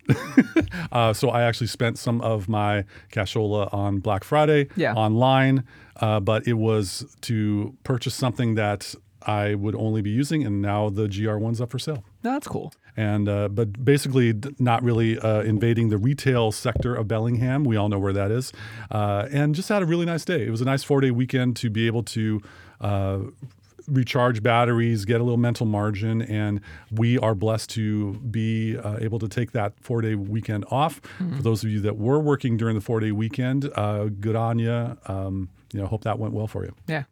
uh, 0.92 1.12
so 1.12 1.28
I 1.28 1.42
actually 1.42 1.66
spent 1.66 1.98
some 1.98 2.20
of 2.22 2.48
my 2.48 2.84
cashola 3.12 3.72
on 3.74 3.98
Black 3.98 4.24
Friday 4.24 4.68
Yeah. 4.76 4.94
online, 4.94 5.64
uh, 5.96 6.20
but 6.20 6.46
it 6.46 6.54
was 6.54 7.04
to 7.22 7.76
purchase 7.84 8.14
something 8.14 8.54
that 8.54 8.94
I 9.26 9.54
would 9.54 9.74
only 9.74 10.00
be 10.02 10.10
using, 10.10 10.44
and 10.46 10.62
now 10.62 10.88
the 10.90 11.08
GR1's 11.08 11.60
up 11.60 11.70
for 11.72 11.78
sale 11.78 12.04
No, 12.22 12.32
that's 12.32 12.46
cool. 12.48 12.72
And 12.96 13.28
uh, 13.28 13.48
but 13.48 13.84
basically 13.84 14.34
not 14.58 14.82
really 14.82 15.18
uh, 15.18 15.42
invading 15.42 15.88
the 15.88 15.98
retail 15.98 16.52
sector 16.52 16.94
of 16.94 17.08
Bellingham. 17.08 17.64
We 17.64 17.76
all 17.76 17.88
know 17.88 17.98
where 17.98 18.12
that 18.12 18.30
is, 18.30 18.52
uh, 18.90 19.28
and 19.30 19.54
just 19.54 19.68
had 19.68 19.82
a 19.82 19.86
really 19.86 20.06
nice 20.06 20.24
day. 20.24 20.46
It 20.46 20.50
was 20.50 20.60
a 20.60 20.64
nice 20.64 20.82
four 20.84 21.00
day 21.00 21.10
weekend 21.10 21.56
to 21.56 21.70
be 21.70 21.86
able 21.86 22.02
to. 22.04 22.40
Uh, 22.80 23.18
recharge 23.86 24.42
batteries 24.42 25.04
get 25.04 25.20
a 25.20 25.24
little 25.24 25.36
mental 25.36 25.66
margin 25.66 26.22
and 26.22 26.58
we 26.90 27.18
are 27.18 27.34
blessed 27.34 27.68
to 27.68 28.14
be 28.14 28.78
uh, 28.78 28.96
able 29.00 29.18
to 29.18 29.28
take 29.28 29.52
that 29.52 29.74
four 29.78 30.00
day 30.00 30.14
weekend 30.14 30.64
off 30.70 31.02
for 31.36 31.42
those 31.42 31.62
of 31.62 31.68
you 31.68 31.80
that 31.80 31.98
were 31.98 32.18
working 32.18 32.56
during 32.56 32.74
the 32.74 32.80
four 32.80 32.98
day 32.98 33.12
weekend 33.12 33.70
uh, 33.74 34.06
good 34.06 34.36
on 34.36 34.58
you 34.58 34.96
um, 35.04 35.50
you 35.74 35.80
know 35.80 35.86
hope 35.86 36.02
that 36.04 36.18
went 36.18 36.32
well 36.32 36.46
for 36.46 36.64
you 36.64 36.74
Yeah. 36.88 37.04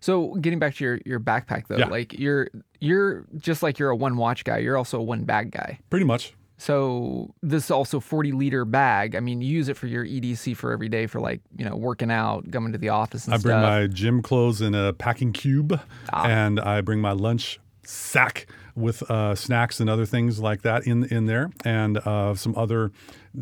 So 0.00 0.34
getting 0.34 0.58
back 0.58 0.74
to 0.76 0.84
your 0.84 0.98
your 1.04 1.20
backpack 1.20 1.68
though, 1.68 1.76
Yeah. 1.78 1.86
like 1.86 2.18
you're 2.18 2.48
you're 2.80 3.24
just 3.36 3.62
like 3.62 3.78
you're 3.78 3.90
a 3.90 3.96
one 3.96 4.16
watch 4.16 4.44
guy, 4.44 4.58
you're 4.58 4.76
also 4.76 4.98
a 4.98 5.02
one 5.02 5.24
bag 5.24 5.50
guy. 5.50 5.78
pretty 5.90 6.04
much 6.04 6.34
So 6.60 7.34
this 7.42 7.70
also 7.70 8.00
40 8.00 8.32
liter 8.32 8.64
bag. 8.64 9.14
I 9.14 9.20
mean, 9.20 9.40
you 9.40 9.48
use 9.48 9.68
it 9.68 9.76
for 9.76 9.86
your 9.86 10.04
EDC 10.04 10.56
for 10.56 10.72
every 10.72 10.88
day 10.88 11.06
for 11.06 11.20
like, 11.20 11.40
you 11.56 11.64
know, 11.64 11.76
working 11.76 12.10
out, 12.10 12.50
coming 12.50 12.72
to 12.72 12.78
the 12.78 12.88
office 12.88 13.26
and 13.26 13.34
I 13.34 13.38
bring 13.38 13.52
stuff. 13.58 13.62
my 13.62 13.86
gym 13.86 14.22
clothes 14.22 14.60
in 14.60 14.74
a 14.74 14.92
packing 14.92 15.32
cube, 15.32 15.80
and 16.12 16.58
I 16.58 16.80
bring 16.80 17.00
my 17.00 17.12
lunch 17.12 17.60
sack 17.84 18.46
with 18.74 19.08
uh, 19.10 19.34
snacks 19.34 19.80
and 19.80 19.88
other 19.88 20.04
things 20.06 20.40
like 20.40 20.62
that 20.62 20.86
in 20.86 21.04
in 21.04 21.26
there, 21.26 21.50
and 21.64 21.98
uh, 21.98 22.34
some 22.34 22.54
other 22.56 22.90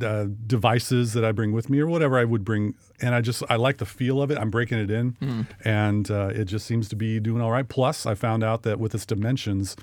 uh, 0.03 0.27
devices 0.47 1.13
that 1.15 1.25
I 1.25 1.33
bring 1.33 1.53
with 1.53 1.69
me 1.71 1.79
or 1.81 1.87
whatever 1.87 2.19
I 2.19 2.25
would 2.25 2.45
bring. 2.45 2.75
And 3.01 3.15
I 3.15 3.21
just 3.21 3.43
I 3.49 3.57
like 3.57 3.79
the 3.79 3.87
feel 3.87 4.23
of 4.23 4.31
it. 4.31 4.39
I'm 4.39 4.51
breaking 4.51 4.79
it 4.79 4.91
in, 4.91 5.47
and 5.65 6.11
uh, 6.11 6.29
it 6.35 6.45
just 6.47 6.67
seems 6.67 6.89
to 6.89 6.97
be 6.97 7.21
doing 7.21 7.43
all 7.43 7.51
right. 7.51 7.69
Plus, 7.69 8.07
I 8.07 8.15
found 8.15 8.43
out 8.45 8.63
that 8.63 8.79
with 8.81 8.95
its 8.95 9.05
dimensions, 9.07 9.77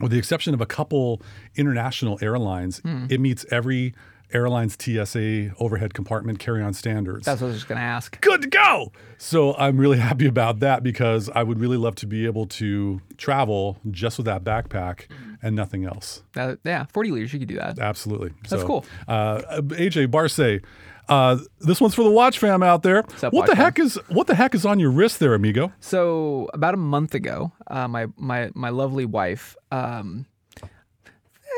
with 0.00 0.10
the 0.12 0.18
exception 0.18 0.54
of 0.54 0.60
a 0.60 0.66
couple 0.66 1.20
international 1.56 2.18
airlines, 2.22 2.78
Hmm. 2.78 3.06
it 3.10 3.20
meets 3.20 3.44
every 3.50 3.94
airline's 4.32 4.76
TSA 4.80 5.50
overhead 5.58 5.92
compartment 5.92 6.38
carry-on 6.38 6.72
standards 6.72 7.26
That's 7.26 7.40
what 7.40 7.48
I 7.48 7.50
was 7.50 7.56
just 7.56 7.68
going 7.68 7.78
to 7.80 7.84
ask. 7.84 8.20
good 8.20 8.42
to 8.42 8.48
go. 8.48 8.92
So 9.18 9.54
I'm 9.56 9.76
really 9.76 9.98
happy 10.08 10.26
about 10.26 10.60
that 10.60 10.84
because 10.84 11.28
I 11.34 11.42
would 11.42 11.58
really 11.58 11.76
love 11.76 11.96
to 11.96 12.06
be 12.06 12.26
able 12.26 12.46
to 12.46 13.00
travel 13.18 13.78
just 13.90 14.18
with 14.18 14.26
that 14.26 14.44
backpack 14.44 15.06
and 15.42 15.56
nothing 15.56 15.84
else. 15.84 16.22
Uh, 16.36 16.56
yeah, 16.64 16.84
40 16.92 17.10
liters, 17.10 17.32
you 17.32 17.38
could 17.38 17.48
do 17.48 17.56
that. 17.56 17.78
Absolutely. 17.78 18.30
That's 18.48 18.62
So, 18.62 18.66
cool. 18.66 18.84
Uh, 19.08 19.40
AJ 19.62 20.10
Barce, 20.10 20.60
uh, 21.08 21.38
this 21.60 21.80
one's 21.80 21.94
for 21.94 22.04
the 22.04 22.10
watch 22.10 22.38
fam 22.38 22.62
out 22.62 22.82
there. 22.82 22.98
up, 22.98 23.22
what 23.22 23.32
watch 23.32 23.46
the 23.50 23.56
fam? 23.56 23.64
heck 23.64 23.78
is 23.78 23.98
what 24.08 24.26
the 24.26 24.34
heck 24.34 24.54
is 24.54 24.64
on 24.64 24.78
your 24.78 24.90
wrist 24.90 25.18
there, 25.18 25.34
amigo? 25.34 25.72
So 25.80 26.48
about 26.54 26.74
a 26.74 26.78
month 26.78 27.14
ago, 27.14 27.52
uh, 27.66 27.88
my 27.88 28.06
my 28.16 28.50
my 28.54 28.68
lovely 28.70 29.04
wife. 29.06 29.56
Um, 29.72 30.26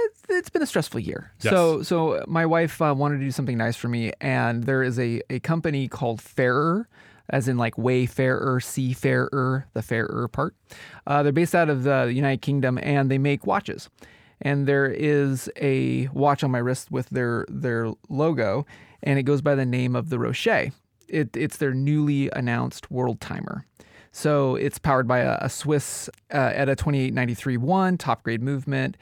it's, 0.04 0.22
it's 0.30 0.50
been 0.50 0.62
a 0.62 0.66
stressful 0.66 1.00
year. 1.00 1.32
Yes. 1.42 1.52
So 1.52 1.82
so 1.82 2.24
my 2.26 2.46
wife 2.46 2.80
uh, 2.80 2.94
wanted 2.96 3.18
to 3.18 3.24
do 3.24 3.30
something 3.30 3.58
nice 3.58 3.76
for 3.76 3.88
me, 3.88 4.12
and 4.20 4.64
there 4.64 4.82
is 4.82 4.98
a 4.98 5.22
a 5.28 5.38
company 5.40 5.88
called 5.88 6.20
Farer. 6.20 6.88
As 7.32 7.48
in, 7.48 7.56
like 7.56 7.76
wayfarer, 7.78 8.60
seafarer, 8.60 9.66
the 9.72 9.82
fairer 9.82 10.28
part. 10.28 10.54
Uh, 11.06 11.22
they're 11.22 11.32
based 11.32 11.54
out 11.54 11.70
of 11.70 11.82
the 11.82 12.12
United 12.14 12.42
Kingdom, 12.42 12.78
and 12.82 13.10
they 13.10 13.18
make 13.18 13.46
watches. 13.46 13.88
And 14.42 14.66
there 14.68 14.86
is 14.86 15.50
a 15.56 16.08
watch 16.08 16.44
on 16.44 16.50
my 16.50 16.58
wrist 16.58 16.90
with 16.90 17.08
their 17.08 17.46
their 17.48 17.92
logo, 18.08 18.66
and 19.02 19.18
it 19.18 19.22
goes 19.22 19.40
by 19.40 19.54
the 19.54 19.64
name 19.64 19.96
of 19.96 20.10
the 20.10 20.16
Roché. 20.16 20.72
It, 21.08 21.36
it's 21.36 21.56
their 21.56 21.72
newly 21.72 22.30
announced 22.30 22.90
world 22.90 23.20
timer. 23.20 23.66
So 24.12 24.56
it's 24.56 24.78
powered 24.78 25.08
by 25.08 25.20
a, 25.20 25.38
a 25.40 25.48
Swiss 25.48 26.10
uh, 26.32 26.52
ETA 26.54 26.76
2893 26.76 27.56
one, 27.56 27.96
top 27.96 28.22
grade 28.22 28.42
movement. 28.42 28.98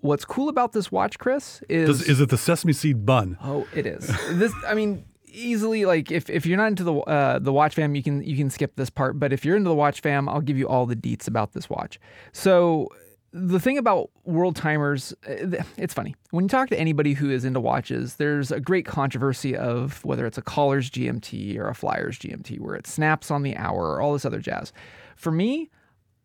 What's 0.00 0.24
cool 0.24 0.48
about 0.48 0.72
this 0.72 0.90
watch, 0.90 1.18
Chris, 1.18 1.62
is 1.68 1.88
Does, 1.88 2.08
is 2.08 2.20
it 2.20 2.30
the 2.30 2.38
sesame 2.38 2.72
seed 2.72 3.04
bun? 3.04 3.36
Oh, 3.42 3.66
it 3.74 3.84
is. 3.86 4.06
this, 4.30 4.54
I 4.66 4.74
mean, 4.74 5.04
easily 5.34 5.84
like 5.84 6.10
if, 6.10 6.30
if 6.30 6.46
you're 6.46 6.56
not 6.56 6.68
into 6.68 6.84
the 6.84 6.94
uh, 6.94 7.38
the 7.38 7.52
watch 7.52 7.74
fam, 7.74 7.94
you 7.94 8.02
can 8.02 8.22
you 8.22 8.36
can 8.36 8.50
skip 8.50 8.76
this 8.76 8.90
part. 8.90 9.18
But 9.18 9.32
if 9.32 9.44
you're 9.44 9.56
into 9.56 9.68
the 9.68 9.74
watch 9.74 10.00
fam, 10.00 10.28
I'll 10.28 10.40
give 10.40 10.56
you 10.56 10.68
all 10.68 10.86
the 10.86 10.96
deets 10.96 11.28
about 11.28 11.52
this 11.52 11.68
watch. 11.68 11.98
So 12.32 12.88
the 13.32 13.58
thing 13.58 13.78
about 13.78 14.10
world 14.22 14.54
timers, 14.54 15.12
uh, 15.28 15.62
it's 15.76 15.92
funny. 15.92 16.14
When 16.30 16.44
you 16.44 16.48
talk 16.48 16.68
to 16.68 16.78
anybody 16.78 17.14
who 17.14 17.30
is 17.30 17.44
into 17.44 17.60
watches, 17.60 18.14
there's 18.16 18.52
a 18.52 18.60
great 18.60 18.86
controversy 18.86 19.56
of 19.56 20.04
whether 20.04 20.24
it's 20.24 20.38
a 20.38 20.42
caller's 20.42 20.88
GMT 20.88 21.58
or 21.58 21.68
a 21.68 21.74
flyer's 21.74 22.16
GMT, 22.18 22.60
where 22.60 22.76
it 22.76 22.86
snaps 22.86 23.32
on 23.32 23.42
the 23.42 23.56
hour 23.56 23.94
or 23.94 24.00
all 24.00 24.12
this 24.12 24.24
other 24.24 24.38
jazz. 24.38 24.72
For 25.16 25.32
me, 25.32 25.68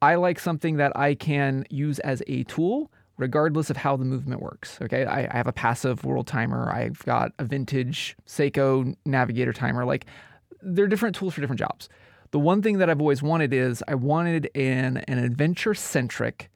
I 0.02 0.16
like 0.16 0.40
something 0.40 0.78
that 0.78 0.96
I 0.96 1.16
can 1.16 1.66
use 1.70 2.00
as 2.00 2.22
a 2.28 2.44
tool 2.44 2.92
regardless 3.20 3.70
of 3.70 3.78
how 3.78 3.96
the 3.98 4.06
movement 4.06 4.42
works. 4.42 4.80
Okay, 4.82 5.06
I, 5.06 5.26
I, 5.26 5.38
have 5.38 5.46
a 5.46 5.52
passive 5.52 6.06
world 6.06 6.26
timer. 6.26 6.72
I've 6.72 7.04
got 7.06 7.34
a 7.38 7.44
vintage 7.44 8.16
Seiko 8.26 8.96
navigator 9.06 9.54
timer. 9.54 9.86
Like 9.86 10.06
they're 10.62 10.88
different 10.88 11.16
tools 11.16 11.34
for 11.36 11.42
different 11.42 11.60
jobs. 11.60 11.90
The 12.32 12.40
one 12.40 12.62
thing 12.62 12.78
that 12.78 12.90
I've 12.90 13.02
always 13.02 13.22
wanted 13.22 13.54
is 13.54 13.84
I 13.88 13.96
wanted 13.96 14.50
an 14.56 14.98
an 15.08 15.20
adventure 15.20 15.74
centric 15.74 16.50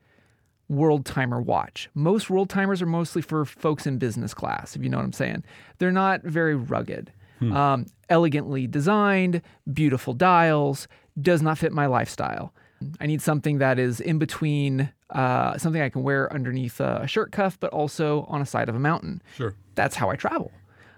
world 0.69 1.05
timer 1.05 1.41
watch. 1.41 1.89
Most 1.93 2.29
world 2.29 2.49
timers 2.49 2.81
are 2.81 2.87
mostly 2.87 3.21
for 3.21 3.45
folks 3.45 3.85
in 3.85 3.97
business 3.97 4.33
class, 4.33 4.75
if 4.75 4.81
you 4.81 4.89
know 4.89 4.97
what 4.97 5.05
I'm 5.05 5.13
saying. 5.13 5.43
They're 5.77 5.91
not 5.91 6.23
very 6.23 6.55
rugged. 6.55 7.11
Hmm. 7.39 7.51
Um, 7.51 7.85
elegantly 8.09 8.67
designed, 8.67 9.41
beautiful 9.71 10.13
dials, 10.13 10.87
does 11.21 11.41
not 11.41 11.57
fit 11.57 11.73
my 11.73 11.87
lifestyle. 11.87 12.53
I 12.99 13.05
need 13.05 13.21
something 13.21 13.59
that 13.59 13.79
is 13.79 13.99
in 13.99 14.19
between, 14.19 14.91
uh, 15.09 15.57
something 15.57 15.81
I 15.81 15.89
can 15.89 16.03
wear 16.03 16.31
underneath 16.33 16.79
a 16.79 17.07
shirt 17.07 17.31
cuff, 17.31 17.59
but 17.59 17.71
also 17.71 18.25
on 18.29 18.41
a 18.41 18.45
side 18.45 18.69
of 18.69 18.75
a 18.75 18.79
mountain. 18.79 19.21
Sure. 19.35 19.55
That's 19.75 19.95
how 19.95 20.09
I 20.09 20.15
travel. 20.15 20.51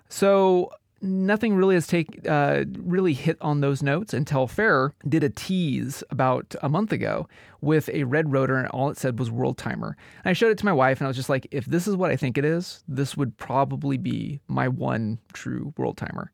So 0.10 0.72
nothing 1.02 1.56
really 1.56 1.76
has 1.76 1.88
take 1.88 2.28
uh, 2.28 2.66
really 2.78 3.14
hit 3.14 3.38
on 3.42 3.62
those 3.62 3.84
notes 3.84 4.14
until 4.14 4.48
Farer 4.48 4.94
did 5.08 5.24
a 5.24 5.30
tease 5.30 6.04
about 6.10 6.56
a 6.62 6.70
month 6.70 6.92
ago 6.92 7.28
with 7.62 7.90
a 7.90 8.04
red 8.04 8.32
rotor, 8.32 8.58
and 8.58 8.68
all 8.70 8.90
it 8.90 8.98
said 8.98 9.20
was 9.20 9.32
World 9.32 9.58
Timer. 9.58 9.98
And 10.24 10.30
I 10.30 10.34
showed 10.34 10.52
it 10.52 10.58
to 10.60 10.66
my 10.66 10.74
wife, 10.74 11.00
and 11.00 11.08
I 11.08 11.10
was 11.10 11.18
just 11.18 11.30
like, 11.30 11.48
if 11.52 11.66
this 11.66 11.88
is 11.88 11.96
what 11.96 12.12
I 12.12 12.16
think 12.16 12.38
it 12.38 12.46
is, 12.46 12.84
this 12.88 13.18
would 13.18 13.38
probably 13.38 13.98
be 13.98 14.40
my 14.48 14.68
one 14.68 15.20
true 15.34 15.74
World 15.78 15.98
Timer. 15.98 16.32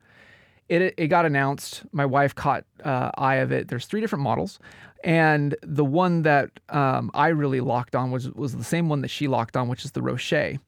It, 0.71 0.93
it 0.97 1.07
got 1.07 1.25
announced. 1.25 1.83
My 1.91 2.05
wife 2.05 2.33
caught 2.33 2.63
uh, 2.85 3.11
eye 3.17 3.35
of 3.35 3.51
it. 3.51 3.67
There's 3.67 3.85
three 3.85 3.99
different 3.99 4.23
models, 4.23 4.57
and 5.03 5.53
the 5.63 5.83
one 5.83 6.21
that 6.21 6.49
um, 6.69 7.11
I 7.13 7.27
really 7.27 7.59
locked 7.59 7.93
on 7.93 8.09
was 8.09 8.31
was 8.31 8.55
the 8.55 8.63
same 8.63 8.87
one 8.87 9.01
that 9.01 9.09
she 9.09 9.27
locked 9.27 9.57
on, 9.57 9.67
which 9.67 9.83
is 9.83 9.91
the 9.91 9.99
Roché. 9.99 10.59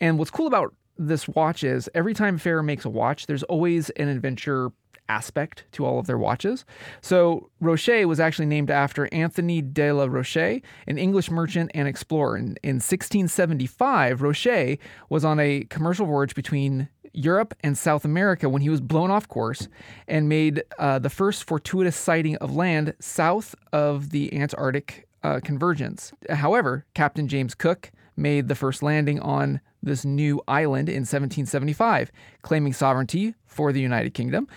And 0.00 0.18
what's 0.18 0.32
cool 0.32 0.48
about 0.48 0.74
this 0.98 1.28
watch 1.28 1.62
is 1.62 1.88
every 1.94 2.12
time 2.12 2.38
Farer 2.38 2.64
makes 2.64 2.84
a 2.84 2.90
watch, 2.90 3.26
there's 3.26 3.44
always 3.44 3.90
an 3.90 4.08
adventure 4.08 4.72
aspect 5.08 5.64
to 5.72 5.84
all 5.84 5.98
of 5.98 6.06
their 6.06 6.18
watches. 6.18 6.64
So 7.00 7.50
Roché 7.62 8.04
was 8.06 8.20
actually 8.20 8.46
named 8.46 8.70
after 8.70 9.08
Anthony 9.12 9.62
de 9.62 9.92
la 9.92 10.06
Roché, 10.06 10.62
an 10.86 10.98
English 10.98 11.30
merchant 11.30 11.70
and 11.74 11.86
explorer. 11.86 12.36
In, 12.36 12.56
in 12.62 12.76
1675, 12.76 14.20
Roché 14.20 14.78
was 15.08 15.24
on 15.24 15.38
a 15.38 15.64
commercial 15.70 16.06
voyage 16.06 16.34
between 16.34 16.88
Europe 17.16 17.54
and 17.62 17.76
South 17.76 18.04
America 18.04 18.48
when 18.48 18.62
he 18.62 18.68
was 18.68 18.80
blown 18.80 19.10
off 19.10 19.28
course 19.28 19.68
and 20.06 20.28
made 20.28 20.62
uh, 20.78 20.98
the 20.98 21.10
first 21.10 21.44
fortuitous 21.44 21.96
sighting 21.96 22.36
of 22.36 22.54
land 22.54 22.94
south 23.00 23.54
of 23.72 24.10
the 24.10 24.32
Antarctic 24.38 25.08
uh, 25.22 25.40
convergence. 25.42 26.12
However, 26.30 26.84
Captain 26.94 27.26
James 27.26 27.54
Cook 27.54 27.90
made 28.16 28.48
the 28.48 28.54
first 28.54 28.82
landing 28.82 29.20
on 29.20 29.60
this 29.82 30.04
new 30.04 30.40
island 30.48 30.88
in 30.88 31.02
1775, 31.02 32.10
claiming 32.42 32.72
sovereignty 32.72 33.34
for 33.46 33.72
the 33.72 33.80
United 33.80 34.14
Kingdom 34.14 34.48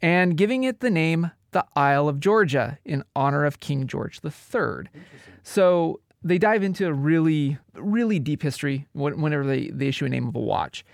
and 0.00 0.36
giving 0.36 0.64
it 0.64 0.80
the 0.80 0.90
name 0.90 1.30
the 1.50 1.64
Isle 1.74 2.08
of 2.08 2.20
Georgia 2.20 2.78
in 2.84 3.02
honor 3.16 3.44
of 3.44 3.60
King 3.60 3.86
George 3.86 4.20
III. 4.24 4.88
So 5.42 6.00
they 6.22 6.38
dive 6.38 6.62
into 6.62 6.86
a 6.86 6.92
really, 6.92 7.58
really 7.74 8.18
deep 8.18 8.42
history 8.42 8.86
whenever 8.92 9.44
they, 9.44 9.68
they 9.68 9.88
issue 9.88 10.04
a 10.04 10.08
name 10.08 10.28
of 10.28 10.36
a 10.36 10.40
watch. 10.40 10.84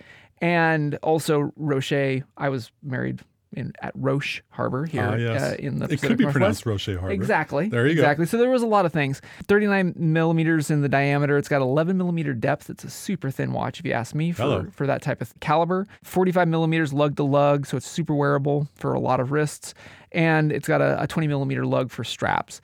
And 0.41 0.95
also, 1.01 1.51
Roche. 1.55 1.93
I 2.37 2.49
was 2.49 2.71
married 2.83 3.21
in, 3.55 3.73
at 3.81 3.93
Roche 3.95 4.41
Harbor 4.49 4.85
here 4.85 5.03
uh, 5.03 5.15
yes. 5.15 5.41
uh, 5.41 5.55
in 5.57 5.79
the 5.79 5.87
Pacific 5.87 6.03
It 6.03 6.07
could 6.07 6.17
be 6.17 6.23
Northwest. 6.25 6.63
pronounced 6.63 6.65
Roche 6.65 6.97
Harbor. 6.97 7.11
Exactly. 7.11 7.69
There 7.69 7.85
you 7.85 7.91
exactly. 7.91 7.95
go. 7.95 8.01
Exactly. 8.01 8.25
So 8.25 8.37
there 8.37 8.49
was 8.49 8.61
a 8.61 8.67
lot 8.67 8.85
of 8.85 8.93
things. 8.93 9.21
39 9.47 9.93
millimeters 9.95 10.69
in 10.69 10.81
the 10.81 10.89
diameter. 10.89 11.37
It's 11.37 11.47
got 11.47 11.61
11 11.61 11.97
millimeter 11.97 12.33
depth. 12.33 12.69
It's 12.69 12.83
a 12.83 12.89
super 12.89 13.31
thin 13.31 13.53
watch, 13.53 13.79
if 13.79 13.85
you 13.85 13.93
ask 13.93 14.13
me, 14.13 14.31
for, 14.31 14.69
for 14.71 14.85
that 14.85 15.01
type 15.01 15.21
of 15.21 15.33
caliber. 15.39 15.87
45 16.03 16.47
millimeters 16.47 16.93
lug 16.93 17.15
to 17.15 17.23
lug, 17.23 17.65
so 17.65 17.77
it's 17.77 17.87
super 17.87 18.13
wearable 18.13 18.67
for 18.75 18.93
a 18.93 18.99
lot 18.99 19.19
of 19.19 19.31
wrists. 19.31 19.73
And 20.11 20.51
it's 20.51 20.67
got 20.67 20.81
a, 20.81 21.01
a 21.01 21.07
20 21.07 21.27
millimeter 21.27 21.65
lug 21.65 21.91
for 21.91 22.03
straps. 22.03 22.61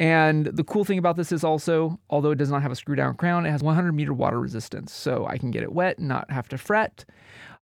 And 0.00 0.46
the 0.46 0.62
cool 0.62 0.84
thing 0.84 0.98
about 0.98 1.16
this 1.16 1.32
is 1.32 1.42
also, 1.42 1.98
although 2.08 2.30
it 2.30 2.38
does 2.38 2.50
not 2.50 2.62
have 2.62 2.70
a 2.70 2.76
screw 2.76 2.94
down 2.94 3.14
crown, 3.16 3.44
it 3.46 3.50
has 3.50 3.62
100 3.62 3.92
meter 3.92 4.14
water 4.14 4.38
resistance. 4.38 4.92
So 4.92 5.26
I 5.26 5.38
can 5.38 5.50
get 5.50 5.64
it 5.64 5.72
wet 5.72 5.98
and 5.98 6.06
not 6.08 6.30
have 6.30 6.48
to 6.48 6.58
fret. 6.58 7.04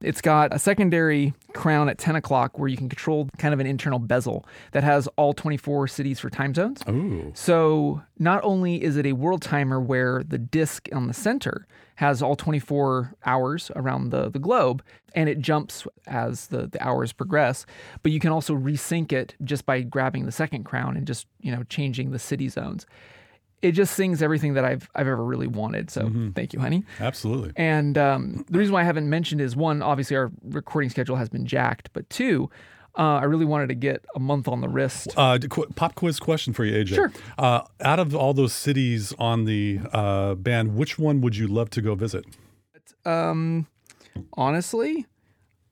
It's 0.01 0.21
got 0.21 0.55
a 0.55 0.59
secondary 0.59 1.33
crown 1.55 1.89
at 1.89 1.99
10 1.99 2.17
o'clock 2.17 2.59
where 2.59 2.69
you 2.69 2.77
can 2.77 2.89
control 2.89 3.29
kind 3.39 3.55
of 3.55 3.61
an 3.61 3.67
internal 3.67 3.99
bezel 3.99 4.45
that 4.73 4.85
has 4.85 5.09
all 5.17 5.33
24 5.33 5.89
cities 5.89 6.21
for 6.21 6.29
time 6.29 6.55
zones. 6.55 6.83
Ooh. 6.89 7.33
So 7.35 8.03
not 8.19 8.45
only 8.45 8.83
is 8.83 8.97
it 8.97 9.07
a 9.07 9.13
world 9.13 9.43
timer 9.43 9.81
where 9.81 10.23
the 10.23 10.39
disc 10.39 10.89
on 10.93 11.07
the 11.07 11.15
center 11.15 11.67
has 11.97 12.21
all 12.21 12.37
24 12.37 13.15
hours 13.25 13.71
around 13.75 14.11
the, 14.11 14.29
the 14.31 14.39
globe 14.39 14.83
and 15.15 15.31
it 15.31 15.41
jumps 15.41 15.87
as 16.07 16.49
the, 16.49 16.67
the 16.67 16.87
hours 16.87 17.13
progress, 17.13 17.65
but 18.03 18.13
you 18.13 18.21
can 18.21 18.31
also 18.31 18.55
resync 18.55 19.13
it 19.13 19.35
just 19.45 19.65
by 19.65 19.81
grabbing 19.81 20.27
the 20.27 20.33
second 20.33 20.65
crown 20.65 20.97
and 20.97 21.07
just, 21.07 21.27
you 21.41 21.51
know, 21.51 21.63
changing 21.65 22.11
the 22.11 22.19
city 22.19 22.49
zones 22.51 22.85
it 23.63 23.73
just 23.73 23.95
sings 23.95 24.23
everything 24.23 24.55
that 24.55 24.65
I've 24.65 24.89
I've 24.95 25.09
ever 25.09 25.25
really 25.25 25.47
wanted. 25.47 25.91
So 25.91 26.03
mm-hmm. 26.03 26.31
thank 26.31 26.53
you, 26.53 26.61
honey. 26.61 26.85
Absolutely. 27.01 27.53
And 27.57 27.97
um, 27.99 28.45
the 28.49 28.59
reason 28.59 28.73
why 28.73 28.83
I 28.83 28.85
haven't 28.85 29.09
mentioned 29.09 29.41
is 29.41 29.57
one, 29.57 29.83
obviously 29.83 30.17
our 30.17 30.31
recording 30.45 30.91
schedule 30.91 31.17
has 31.17 31.29
been 31.29 31.47
jacked, 31.47 31.91
but 31.93 32.09
two, 32.11 32.51
uh, 32.99 33.19
I 33.21 33.25
really 33.25 33.45
wanted 33.45 33.69
to 33.69 33.75
get 33.75 34.05
a 34.15 34.21
month 34.21 34.49
on 34.49 34.61
the 34.61 34.69
wrist. 34.69 35.09
Uh, 35.17 35.39
qu- 35.39 35.67
pop 35.75 35.95
quiz 35.95 36.19
question 36.19 36.53
for 36.53 36.65
you, 36.65 36.85
AJ. 36.85 36.95
Sure. 36.95 37.13
Uh, 37.39 37.63
out 37.81 37.99
of 37.99 38.15
all 38.15 38.33
those 38.33 38.55
cities 38.55 39.13
on 39.19 39.45
the 39.45 39.81
uh, 39.93 40.35
band, 40.35 40.77
which 40.77 40.99
one 40.99 41.21
would 41.21 41.37
you 41.37 41.47
love 41.47 41.71
to 41.71 41.83
go 41.83 41.95
visit? 41.95 42.25
Um, 43.05 43.67
honestly, 44.33 45.07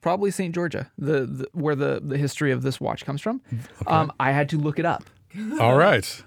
probably 0.01 0.31
St. 0.31 0.55
Georgia, 0.55 0.91
the, 0.99 1.27
the, 1.27 1.49
where 1.53 1.75
the 1.75 2.01
the 2.05 2.19
history 2.19 2.53
of 2.53 2.63
this 2.63 2.81
watch 2.81 3.05
comes 3.05 3.21
from. 3.21 3.41
Okay. 3.53 3.65
Um, 3.87 4.13
I 4.21 4.33
had 4.33 4.49
to 4.51 4.59
look 4.59 4.79
it 4.79 4.85
up. 4.85 5.05
All 5.59 5.77
right. 5.77 6.23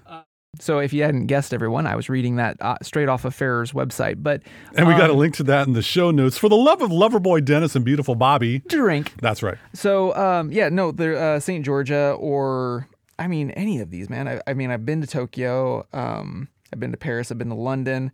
So 0.60 0.78
if 0.78 0.92
you 0.92 1.02
hadn't 1.02 1.26
guessed, 1.26 1.52
everyone, 1.52 1.86
I 1.86 1.94
was 1.94 2.08
reading 2.08 2.36
that 2.36 2.56
uh, 2.60 2.76
straight 2.82 3.08
off 3.08 3.24
of 3.24 3.34
Farer's 3.34 3.72
website. 3.72 4.22
But 4.22 4.42
and 4.74 4.86
we 4.86 4.94
um, 4.94 4.98
got 4.98 5.10
a 5.10 5.12
um, 5.12 5.18
link 5.18 5.36
to 5.36 5.42
that 5.44 5.66
in 5.66 5.74
the 5.74 5.82
show 5.82 6.10
notes 6.10 6.38
for 6.38 6.48
the 6.48 6.56
love 6.56 6.80
of 6.80 6.90
Loverboy 6.90 7.44
Dennis 7.44 7.76
and 7.76 7.84
beautiful 7.84 8.14
Bobby. 8.14 8.60
Drink. 8.60 9.12
That's 9.20 9.42
right. 9.42 9.58
So 9.74 10.14
um, 10.16 10.50
yeah, 10.50 10.68
no, 10.68 10.90
the 10.90 11.18
uh, 11.18 11.40
St. 11.40 11.64
Georgia 11.64 12.16
or 12.18 12.88
I 13.18 13.28
mean 13.28 13.50
any 13.52 13.80
of 13.80 13.90
these, 13.90 14.08
man. 14.08 14.26
I, 14.26 14.40
I 14.46 14.54
mean, 14.54 14.70
I've 14.70 14.86
been 14.86 15.00
to 15.02 15.06
Tokyo. 15.06 15.86
Um, 15.92 16.48
I've 16.72 16.80
been 16.80 16.92
to 16.92 16.98
Paris. 16.98 17.30
I've 17.30 17.38
been 17.38 17.50
to 17.50 17.54
London. 17.54 18.10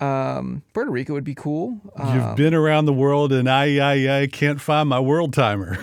Um, 0.00 0.62
Puerto 0.72 0.90
Rico 0.90 1.12
would 1.12 1.24
be 1.24 1.34
cool. 1.34 1.80
You've 1.98 2.22
um, 2.22 2.34
been 2.34 2.54
around 2.54 2.86
the 2.86 2.92
world, 2.92 3.32
and 3.32 3.48
I, 3.48 3.76
I, 3.78 4.22
I 4.22 4.26
can't 4.26 4.60
find 4.60 4.88
my 4.88 4.98
world 4.98 5.32
timer. 5.32 5.78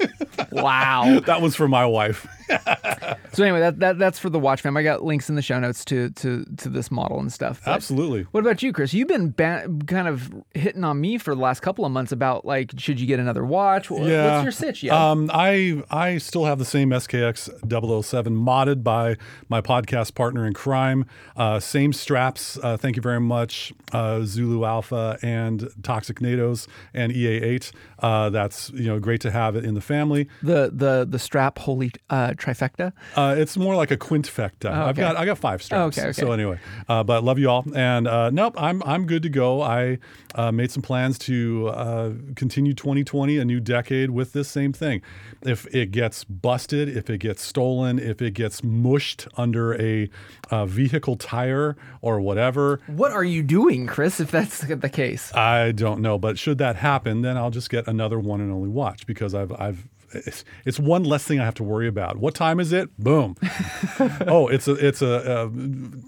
wow, 0.52 1.20
that 1.26 1.42
was 1.42 1.54
for 1.54 1.68
my 1.68 1.84
wife. 1.84 2.26
so 3.32 3.42
anyway, 3.42 3.60
that, 3.60 3.78
that 3.80 3.98
that's 3.98 4.18
for 4.18 4.30
the 4.30 4.38
watch 4.38 4.60
fam. 4.60 4.76
I 4.76 4.82
got 4.82 5.04
links 5.04 5.28
in 5.28 5.34
the 5.34 5.42
show 5.42 5.58
notes 5.58 5.84
to 5.86 6.10
to 6.10 6.44
to 6.58 6.68
this 6.68 6.90
model 6.90 7.20
and 7.20 7.32
stuff. 7.32 7.60
But 7.64 7.72
Absolutely. 7.72 8.22
What 8.30 8.40
about 8.40 8.62
you, 8.62 8.72
Chris? 8.72 8.92
You've 8.94 9.08
been 9.08 9.30
ba- 9.30 9.68
kind 9.86 10.08
of 10.08 10.32
hitting 10.54 10.84
on 10.84 11.00
me 11.00 11.18
for 11.18 11.34
the 11.34 11.40
last 11.40 11.60
couple 11.60 11.84
of 11.84 11.92
months 11.92 12.12
about 12.12 12.44
like, 12.44 12.72
should 12.78 13.00
you 13.00 13.06
get 13.06 13.20
another 13.20 13.44
watch? 13.44 13.90
What, 13.90 14.08
yeah. 14.08 14.32
What's 14.32 14.44
your 14.44 14.52
sitch? 14.52 14.82
Yeah. 14.82 15.10
Um, 15.10 15.30
I 15.32 15.82
I 15.90 16.18
still 16.18 16.44
have 16.44 16.58
the 16.58 16.64
same 16.64 16.90
SKX 16.90 18.04
007 18.04 18.36
modded 18.36 18.82
by 18.82 19.16
my 19.48 19.60
podcast 19.60 20.14
partner 20.14 20.46
in 20.46 20.54
crime. 20.54 21.06
Uh, 21.36 21.60
same 21.60 21.92
straps. 21.92 22.58
Uh, 22.62 22.76
thank 22.76 22.96
you 22.96 23.02
very 23.02 23.20
much, 23.20 23.72
uh, 23.92 24.20
Zulu 24.22 24.64
Alpha 24.64 25.18
and 25.22 25.68
Toxic 25.82 26.20
NATOs 26.20 26.66
and 26.94 27.12
EA8. 27.12 27.72
Uh, 27.98 28.30
that's 28.30 28.70
you 28.70 28.86
know 28.86 28.98
great 28.98 29.20
to 29.22 29.30
have 29.30 29.56
it 29.56 29.64
in 29.64 29.74
the 29.74 29.80
family. 29.80 30.28
The 30.42 30.70
the 30.72 31.06
the 31.08 31.18
strap 31.18 31.58
holy 31.58 31.92
uh, 32.10 32.31
trifecta. 32.34 32.92
Uh, 33.16 33.34
it's 33.36 33.56
more 33.56 33.74
like 33.74 33.90
a 33.90 33.96
quintfecta. 33.96 34.66
Oh, 34.70 34.86
I've 34.86 34.96
got 34.96 35.16
I 35.16 35.24
got 35.24 35.38
five 35.38 35.62
straps. 35.62 35.98
okay, 35.98 36.08
okay. 36.08 36.20
So 36.20 36.32
anyway, 36.32 36.58
uh, 36.88 37.02
but 37.02 37.24
love 37.24 37.38
you 37.38 37.48
all, 37.50 37.64
and 37.74 38.06
uh, 38.06 38.30
nope, 38.30 38.54
I'm 38.56 38.82
I'm 38.84 39.06
good 39.06 39.22
to 39.22 39.28
go. 39.28 39.62
I 39.62 39.98
uh, 40.34 40.52
made 40.52 40.70
some 40.70 40.82
plans 40.82 41.18
to 41.20 41.68
uh, 41.68 42.12
continue 42.36 42.72
2020, 42.74 43.38
a 43.38 43.44
new 43.44 43.60
decade, 43.60 44.10
with 44.10 44.32
this 44.32 44.48
same 44.48 44.72
thing. 44.72 45.02
If 45.42 45.66
it 45.74 45.90
gets 45.90 46.24
busted, 46.24 46.88
if 46.96 47.10
it 47.10 47.18
gets 47.18 47.42
stolen, 47.42 47.98
if 47.98 48.22
it 48.22 48.32
gets 48.34 48.62
mushed 48.62 49.26
under 49.36 49.74
a 49.80 50.08
uh, 50.50 50.66
vehicle 50.66 51.16
tire 51.16 51.76
or 52.00 52.20
whatever, 52.20 52.80
What 52.86 53.12
are 53.12 53.24
you 53.24 53.42
doing, 53.42 53.86
Chris? 53.86 54.20
If 54.20 54.30
that's 54.30 54.60
the 54.60 54.88
case, 54.88 55.34
I 55.34 55.72
don't 55.72 56.00
know, 56.00 56.18
but 56.18 56.38
should 56.38 56.58
that 56.58 56.76
happen, 56.76 57.22
then 57.22 57.36
I'll 57.36 57.50
just 57.50 57.70
get 57.70 57.86
another 57.86 58.18
one 58.18 58.40
and 58.40 58.52
only 58.52 58.68
watch 58.68 59.06
because 59.06 59.34
I've 59.34 59.52
I've 59.52 59.88
it's, 60.14 60.44
it's 60.64 60.78
one 60.78 61.04
less 61.04 61.24
thing 61.24 61.40
I 61.40 61.44
have 61.44 61.54
to 61.54 61.64
worry 61.64 61.88
about. 61.88 62.18
What 62.18 62.34
time 62.34 62.60
is 62.60 62.72
it? 62.72 62.96
Boom. 62.98 63.36
oh, 64.26 64.48
it's 64.48 64.68
a 64.68 64.72
it's 64.74 65.02
a 65.02 65.42
uh, 65.42 65.50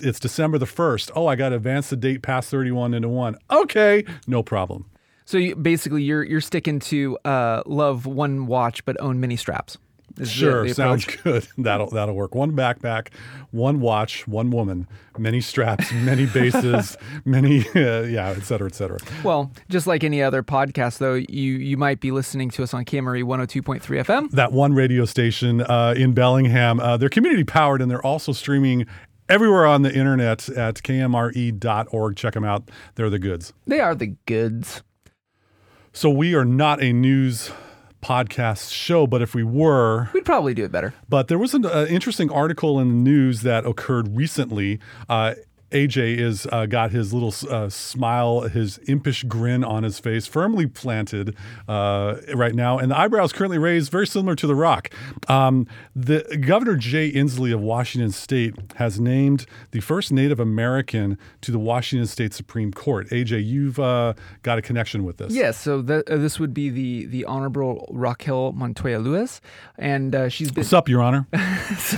it's 0.00 0.20
December 0.20 0.58
the 0.58 0.66
first. 0.66 1.10
Oh, 1.14 1.26
I 1.26 1.36
got 1.36 1.50
to 1.50 1.56
advance 1.56 1.90
the 1.90 1.96
date 1.96 2.22
past 2.22 2.50
thirty 2.50 2.70
one 2.70 2.94
into 2.94 3.08
one. 3.08 3.36
Okay, 3.50 4.04
no 4.26 4.42
problem. 4.42 4.86
so 5.24 5.38
you, 5.38 5.56
basically 5.56 6.02
you're 6.02 6.22
you're 6.24 6.40
sticking 6.40 6.78
to 6.80 7.18
uh, 7.24 7.62
love 7.66 8.06
one 8.06 8.46
watch 8.46 8.84
but 8.84 8.96
own 9.00 9.20
many 9.20 9.36
straps. 9.36 9.78
Is 10.18 10.28
the- 10.28 10.34
Sure, 10.34 10.66
the 10.68 10.74
sounds 10.74 11.04
good. 11.22 11.46
That'll 11.58 11.88
that'll 11.90 12.14
work. 12.14 12.34
One 12.34 12.52
backpack, 12.52 13.08
one 13.50 13.80
watch, 13.80 14.26
one 14.28 14.50
woman, 14.50 14.86
many 15.18 15.40
straps, 15.40 15.92
many 15.92 16.26
bases, 16.26 16.96
many 17.24 17.60
uh, 17.74 18.02
yeah, 18.02 18.28
et 18.36 18.42
cetera, 18.44 18.66
et 18.68 18.74
cetera. 18.74 18.98
Well, 19.22 19.50
just 19.68 19.86
like 19.86 20.04
any 20.04 20.22
other 20.22 20.42
podcast, 20.42 20.98
though, 20.98 21.14
you 21.14 21.52
you 21.54 21.76
might 21.76 22.00
be 22.00 22.10
listening 22.10 22.50
to 22.50 22.62
us 22.62 22.74
on 22.74 22.84
KMRE 22.84 23.22
102.3 23.24 23.80
FM. 23.80 24.30
that 24.30 24.52
one 24.52 24.72
radio 24.74 25.04
station 25.04 25.60
uh, 25.62 25.94
in 25.96 26.12
Bellingham. 26.14 26.80
Uh, 26.80 26.96
they're 26.96 27.08
community 27.08 27.44
powered 27.44 27.80
and 27.82 27.90
they're 27.90 28.04
also 28.04 28.32
streaming 28.32 28.86
everywhere 29.28 29.66
on 29.66 29.82
the 29.82 29.92
internet 29.94 30.48
at 30.50 30.76
kmre.org. 30.76 32.16
Check 32.16 32.34
them 32.34 32.44
out. 32.44 32.68
They're 32.94 33.10
the 33.10 33.18
goods. 33.18 33.52
They 33.66 33.80
are 33.80 33.94
the 33.94 34.14
goods. 34.26 34.82
So 35.92 36.10
we 36.10 36.34
are 36.34 36.44
not 36.44 36.82
a 36.82 36.92
news 36.92 37.50
podcast 38.04 38.70
show, 38.72 39.06
but 39.06 39.22
if 39.22 39.34
we 39.34 39.42
were, 39.42 40.10
We'd 40.12 40.24
probably 40.24 40.52
do 40.54 40.64
it 40.64 40.70
better. 40.72 40.92
but 41.08 41.28
there 41.28 41.38
was 41.38 41.54
an 41.54 41.64
uh, 41.64 41.86
interesting 41.88 42.30
article 42.30 42.78
in 42.78 42.88
the 42.88 42.94
news 42.94 43.40
that 43.42 43.64
occurred 43.66 44.14
recently. 44.16 44.78
Uh, 45.08 45.34
AJ 45.74 46.18
is 46.18 46.46
uh, 46.52 46.66
got 46.66 46.92
his 46.92 47.12
little 47.12 47.34
uh, 47.52 47.68
smile, 47.68 48.42
his 48.42 48.78
impish 48.86 49.24
grin 49.24 49.64
on 49.64 49.82
his 49.82 49.98
face, 49.98 50.26
firmly 50.26 50.66
planted 50.66 51.36
uh, 51.68 52.16
right 52.32 52.54
now, 52.54 52.78
and 52.78 52.92
the 52.92 52.98
eyebrows 52.98 53.32
currently 53.32 53.58
raised, 53.58 53.90
very 53.90 54.06
similar 54.06 54.36
to 54.36 54.46
The 54.46 54.54
Rock. 54.54 54.90
Um, 55.28 55.66
the 55.94 56.38
Governor 56.46 56.76
Jay 56.76 57.10
Inslee 57.10 57.52
of 57.52 57.60
Washington 57.60 58.12
State 58.12 58.54
has 58.76 59.00
named 59.00 59.46
the 59.72 59.80
first 59.80 60.12
Native 60.12 60.38
American 60.38 61.18
to 61.40 61.50
the 61.50 61.58
Washington 61.58 62.06
State 62.06 62.32
Supreme 62.32 62.72
Court. 62.72 63.08
AJ, 63.10 63.44
you've 63.44 63.80
uh, 63.80 64.14
got 64.42 64.58
a 64.58 64.62
connection 64.62 65.04
with 65.04 65.16
this. 65.16 65.32
Yes, 65.32 65.58
so 65.58 65.80
uh, 65.80 66.02
this 66.06 66.38
would 66.38 66.54
be 66.54 66.70
the 66.70 67.06
the 67.06 67.24
Honorable 67.24 67.88
Raquel 67.90 68.52
Montoya 68.52 68.98
Lewis, 68.98 69.40
and 69.76 70.14
uh, 70.14 70.28
she's 70.28 70.52
been. 70.52 70.62
What's 70.62 70.72
up, 70.72 70.88
Your 70.88 71.02
Honor? 71.02 71.26
That's 71.32 71.94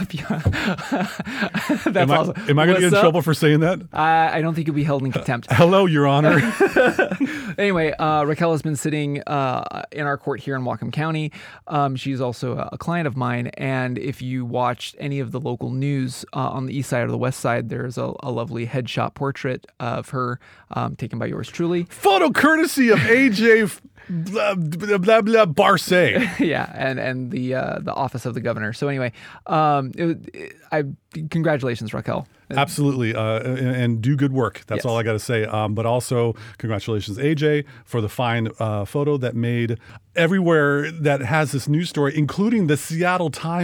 am 1.96 2.10
I, 2.10 2.16
awesome. 2.16 2.34
am 2.48 2.58
I 2.58 2.64
going 2.64 2.76
to 2.76 2.80
get 2.80 2.88
in 2.88 2.94
up? 2.94 3.02
trouble 3.02 3.20
for 3.20 3.34
saying 3.34 3.60
that? 3.60 3.65
I, 3.92 4.38
I 4.38 4.40
don't 4.40 4.54
think 4.54 4.66
you'll 4.66 4.76
be 4.76 4.84
held 4.84 5.02
in 5.02 5.12
contempt. 5.12 5.48
Hello, 5.50 5.86
Your 5.86 6.06
Honor. 6.06 6.40
anyway, 7.58 7.92
uh, 7.92 8.24
Raquel 8.24 8.52
has 8.52 8.62
been 8.62 8.76
sitting 8.76 9.22
uh, 9.22 9.82
in 9.92 10.06
our 10.06 10.16
court 10.16 10.40
here 10.40 10.56
in 10.56 10.62
Whatcom 10.62 10.92
County. 10.92 11.32
Um, 11.66 11.96
she's 11.96 12.20
also 12.20 12.56
a, 12.56 12.70
a 12.72 12.78
client 12.78 13.06
of 13.06 13.16
mine, 13.16 13.48
and 13.58 13.98
if 13.98 14.22
you 14.22 14.44
watched 14.44 14.96
any 14.98 15.20
of 15.20 15.32
the 15.32 15.40
local 15.40 15.70
news 15.70 16.24
uh, 16.32 16.50
on 16.50 16.66
the 16.66 16.76
east 16.76 16.90
side 16.90 17.04
or 17.04 17.10
the 17.10 17.18
west 17.18 17.40
side, 17.40 17.68
there's 17.68 17.98
a, 17.98 18.12
a 18.20 18.30
lovely 18.30 18.66
headshot 18.66 19.14
portrait 19.14 19.66
of 19.80 20.10
her 20.10 20.38
um, 20.70 20.96
taken 20.96 21.18
by 21.18 21.26
yours 21.26 21.48
truly. 21.48 21.84
Photo 21.84 22.30
courtesy 22.30 22.88
of 22.90 22.98
AJ 23.00 23.80
blah, 24.08 24.54
blah, 24.54 24.98
blah, 24.98 25.20
blah, 25.20 25.46
Barce. 25.46 25.90
yeah, 26.38 26.72
and 26.74 26.98
and 26.98 27.30
the 27.30 27.54
uh, 27.54 27.78
the 27.80 27.92
office 27.92 28.26
of 28.26 28.34
the 28.34 28.40
governor. 28.40 28.72
So 28.72 28.88
anyway, 28.88 29.12
um, 29.46 29.92
it, 29.94 30.18
it, 30.34 30.56
I 30.72 30.84
congratulations, 31.30 31.92
Raquel. 31.92 32.26
Absolutely, 32.50 33.14
uh, 33.14 33.40
and, 33.40 33.58
and 33.76 34.00
do 34.02 34.16
good 34.16 34.32
work. 34.32 34.62
That's 34.66 34.78
Yes. 34.80 34.84
all 34.86 34.96
I 34.96 35.02
got 35.02 35.12
to 35.12 35.18
say. 35.18 35.44
Um, 35.44 35.74
but 35.74 35.84
also, 35.86 36.34
congratulations, 36.58 37.18
AJ, 37.18 37.64
for 37.84 38.00
the 38.00 38.08
fine 38.08 38.48
uh, 38.58 38.84
photo 38.84 39.16
that 39.16 39.34
made 39.34 39.78
everywhere 40.14 40.90
that 40.92 41.20
has 41.22 41.52
this 41.52 41.68
news 41.68 41.88
story, 41.88 42.16
including 42.16 42.68
the 42.68 42.76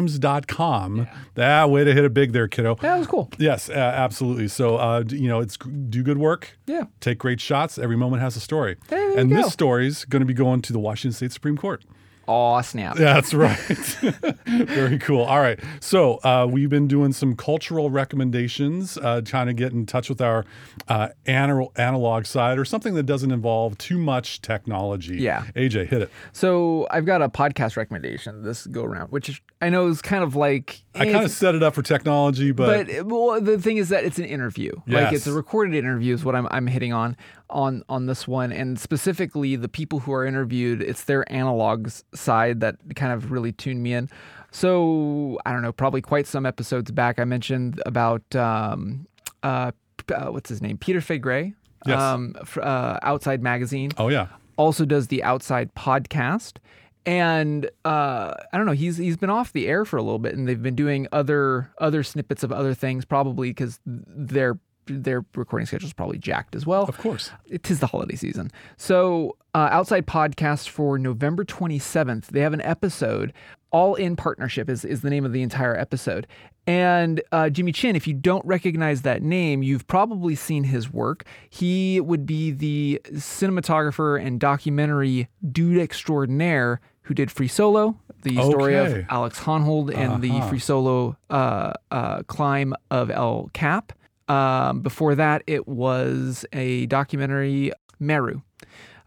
SeattleTimes.com. 0.02 1.08
Ah, 1.38 1.66
way 1.66 1.84
to 1.84 1.94
hit 1.94 2.04
it 2.04 2.14
big 2.14 2.32
there, 2.32 2.48
kiddo. 2.48 2.74
That 2.76 2.98
was 2.98 3.06
cool. 3.06 3.30
Yes, 3.38 3.68
uh, 3.68 3.72
absolutely. 3.72 4.48
So, 4.48 4.76
uh, 4.76 5.02
d- 5.02 5.16
you 5.18 5.28
know, 5.28 5.40
it's 5.40 5.56
do 5.56 6.02
good 6.02 6.18
work. 6.18 6.58
Yeah. 6.66 6.84
Take 7.00 7.18
great 7.18 7.40
shots. 7.40 7.78
Every 7.78 7.96
moment 7.96 8.22
has 8.22 8.36
a 8.36 8.40
story. 8.40 8.76
And 8.90 9.30
go. 9.30 9.36
this 9.36 9.52
story's 9.52 10.04
going 10.04 10.20
to 10.20 10.26
be 10.26 10.34
going 10.34 10.62
to 10.62 10.72
the 10.72 10.78
Washington 10.78 11.12
State 11.14 11.32
Supreme 11.32 11.56
Court. 11.56 11.84
Aw, 12.26 12.60
snap. 12.60 12.96
That's 12.96 13.34
right. 13.34 13.56
Very 14.46 14.98
cool. 14.98 15.22
All 15.22 15.40
right. 15.40 15.58
So 15.80 16.20
uh, 16.22 16.46
we've 16.50 16.70
been 16.70 16.88
doing 16.88 17.12
some 17.12 17.34
cultural 17.34 17.90
recommendations, 17.90 18.96
uh, 18.98 19.22
trying 19.22 19.48
to 19.48 19.52
get 19.54 19.72
in 19.72 19.86
touch 19.86 20.08
with 20.08 20.20
our 20.20 20.44
uh, 20.88 21.08
anal- 21.26 21.72
analog 21.76 22.26
side 22.26 22.58
or 22.58 22.64
something 22.64 22.94
that 22.94 23.04
doesn't 23.04 23.30
involve 23.32 23.76
too 23.78 23.98
much 23.98 24.40
technology. 24.40 25.16
Yeah. 25.18 25.44
AJ, 25.56 25.88
hit 25.88 26.02
it. 26.02 26.10
So 26.32 26.86
I've 26.90 27.06
got 27.06 27.22
a 27.22 27.28
podcast 27.28 27.76
recommendation 27.76 28.42
this 28.42 28.66
go 28.66 28.84
around, 28.84 29.10
which 29.10 29.42
I 29.60 29.68
know 29.68 29.88
is 29.88 30.00
kind 30.00 30.22
of 30.22 30.36
like 30.36 30.84
I 30.94 31.06
kind 31.10 31.24
of 31.24 31.30
set 31.30 31.54
it 31.54 31.62
up 31.62 31.74
for 31.74 31.82
technology, 31.82 32.52
but, 32.52 32.86
but 32.86 33.06
well, 33.06 33.40
the 33.40 33.58
thing 33.58 33.78
is 33.78 33.88
that 33.88 34.04
it's 34.04 34.18
an 34.18 34.24
interview. 34.24 34.72
Like 34.86 35.12
it's 35.12 35.26
a 35.26 35.32
recorded 35.32 35.74
interview 35.74 36.14
is 36.14 36.24
what 36.24 36.34
I'm 36.34 36.46
I'm 36.50 36.66
hitting 36.66 36.92
on 36.92 37.16
on 37.48 37.82
on 37.88 38.06
this 38.06 38.28
one, 38.28 38.52
and 38.52 38.78
specifically 38.78 39.56
the 39.56 39.68
people 39.68 40.00
who 40.00 40.12
are 40.12 40.26
interviewed. 40.26 40.82
It's 40.82 41.04
their 41.04 41.24
analogs 41.30 42.04
side 42.14 42.60
that 42.60 42.76
kind 42.94 43.12
of 43.12 43.32
really 43.32 43.52
tuned 43.52 43.82
me 43.82 43.94
in. 43.94 44.10
So 44.50 45.38
I 45.46 45.52
don't 45.52 45.62
know, 45.62 45.72
probably 45.72 46.02
quite 46.02 46.26
some 46.26 46.44
episodes 46.44 46.90
back, 46.90 47.18
I 47.18 47.24
mentioned 47.24 47.82
about 47.86 48.36
um, 48.36 49.06
uh, 49.42 49.72
uh 50.14 50.26
what's 50.26 50.50
his 50.50 50.60
name, 50.60 50.76
Peter 50.76 51.00
Fay 51.00 51.18
Gray, 51.18 51.54
Yes. 51.86 52.00
um, 52.00 52.36
uh, 52.60 52.98
Outside 53.02 53.42
Magazine 53.42 53.90
oh, 53.98 54.08
yeah. 54.08 54.28
also 54.56 54.84
does 54.84 55.08
the 55.08 55.22
Outside 55.22 55.74
podcast. 55.74 56.58
And 57.04 57.68
uh, 57.84 58.34
I 58.52 58.56
don't 58.56 58.66
know, 58.66 58.72
he's 58.72 58.96
he's 58.96 59.16
been 59.16 59.30
off 59.30 59.52
the 59.52 59.66
air 59.66 59.84
for 59.84 59.96
a 59.96 60.02
little 60.02 60.18
bit, 60.18 60.34
and 60.36 60.46
they've 60.46 60.62
been 60.62 60.76
doing 60.76 61.08
other 61.10 61.72
other 61.78 62.02
snippets 62.02 62.42
of 62.42 62.52
other 62.52 62.74
things, 62.74 63.04
probably 63.04 63.50
because 63.50 63.80
their 63.84 64.58
their 64.86 65.24
recording 65.34 65.66
schedule 65.66 65.86
is 65.86 65.92
probably 65.92 66.18
jacked 66.18 66.54
as 66.54 66.66
well. 66.66 66.84
Of 66.84 66.98
course. 66.98 67.30
It 67.46 67.70
is 67.70 67.80
the 67.80 67.86
holiday 67.86 68.16
season. 68.16 68.50
So, 68.76 69.36
uh, 69.54 69.68
Outside 69.70 70.06
Podcast 70.06 70.68
for 70.68 70.98
November 70.98 71.44
27th, 71.44 72.26
they 72.26 72.40
have 72.40 72.52
an 72.52 72.62
episode, 72.62 73.32
All 73.70 73.94
in 73.94 74.16
Partnership 74.16 74.68
is, 74.68 74.84
is 74.84 75.02
the 75.02 75.10
name 75.10 75.24
of 75.24 75.32
the 75.32 75.42
entire 75.42 75.76
episode. 75.76 76.26
And 76.66 77.20
uh, 77.32 77.50
Jimmy 77.50 77.72
Chin, 77.72 77.96
if 77.96 78.06
you 78.06 78.14
don't 78.14 78.44
recognize 78.46 79.02
that 79.02 79.22
name, 79.22 79.62
you've 79.62 79.86
probably 79.88 80.36
seen 80.36 80.64
his 80.64 80.92
work. 80.92 81.24
He 81.50 82.00
would 82.00 82.24
be 82.24 82.52
the 82.52 83.00
cinematographer 83.12 84.24
and 84.24 84.38
documentary 84.38 85.28
dude 85.50 85.78
extraordinaire 85.78 86.80
who 87.12 87.14
did 87.14 87.30
Free 87.30 87.46
Solo, 87.48 87.94
the 88.22 88.36
story 88.36 88.74
Okay. 88.78 89.00
of 89.00 89.06
Alex 89.10 89.38
Honnold 89.40 89.94
and 89.94 90.22
the 90.22 90.30
Uh-huh. 90.30 90.48
Free 90.48 90.58
Solo 90.58 91.14
uh, 91.28 91.74
uh, 91.90 92.22
climb 92.22 92.72
of 92.90 93.10
El 93.10 93.50
Cap. 93.52 93.92
Um, 94.28 94.80
before 94.80 95.14
that, 95.16 95.42
it 95.46 95.68
was 95.68 96.46
a 96.54 96.86
documentary, 96.86 97.70
Meru, 98.00 98.40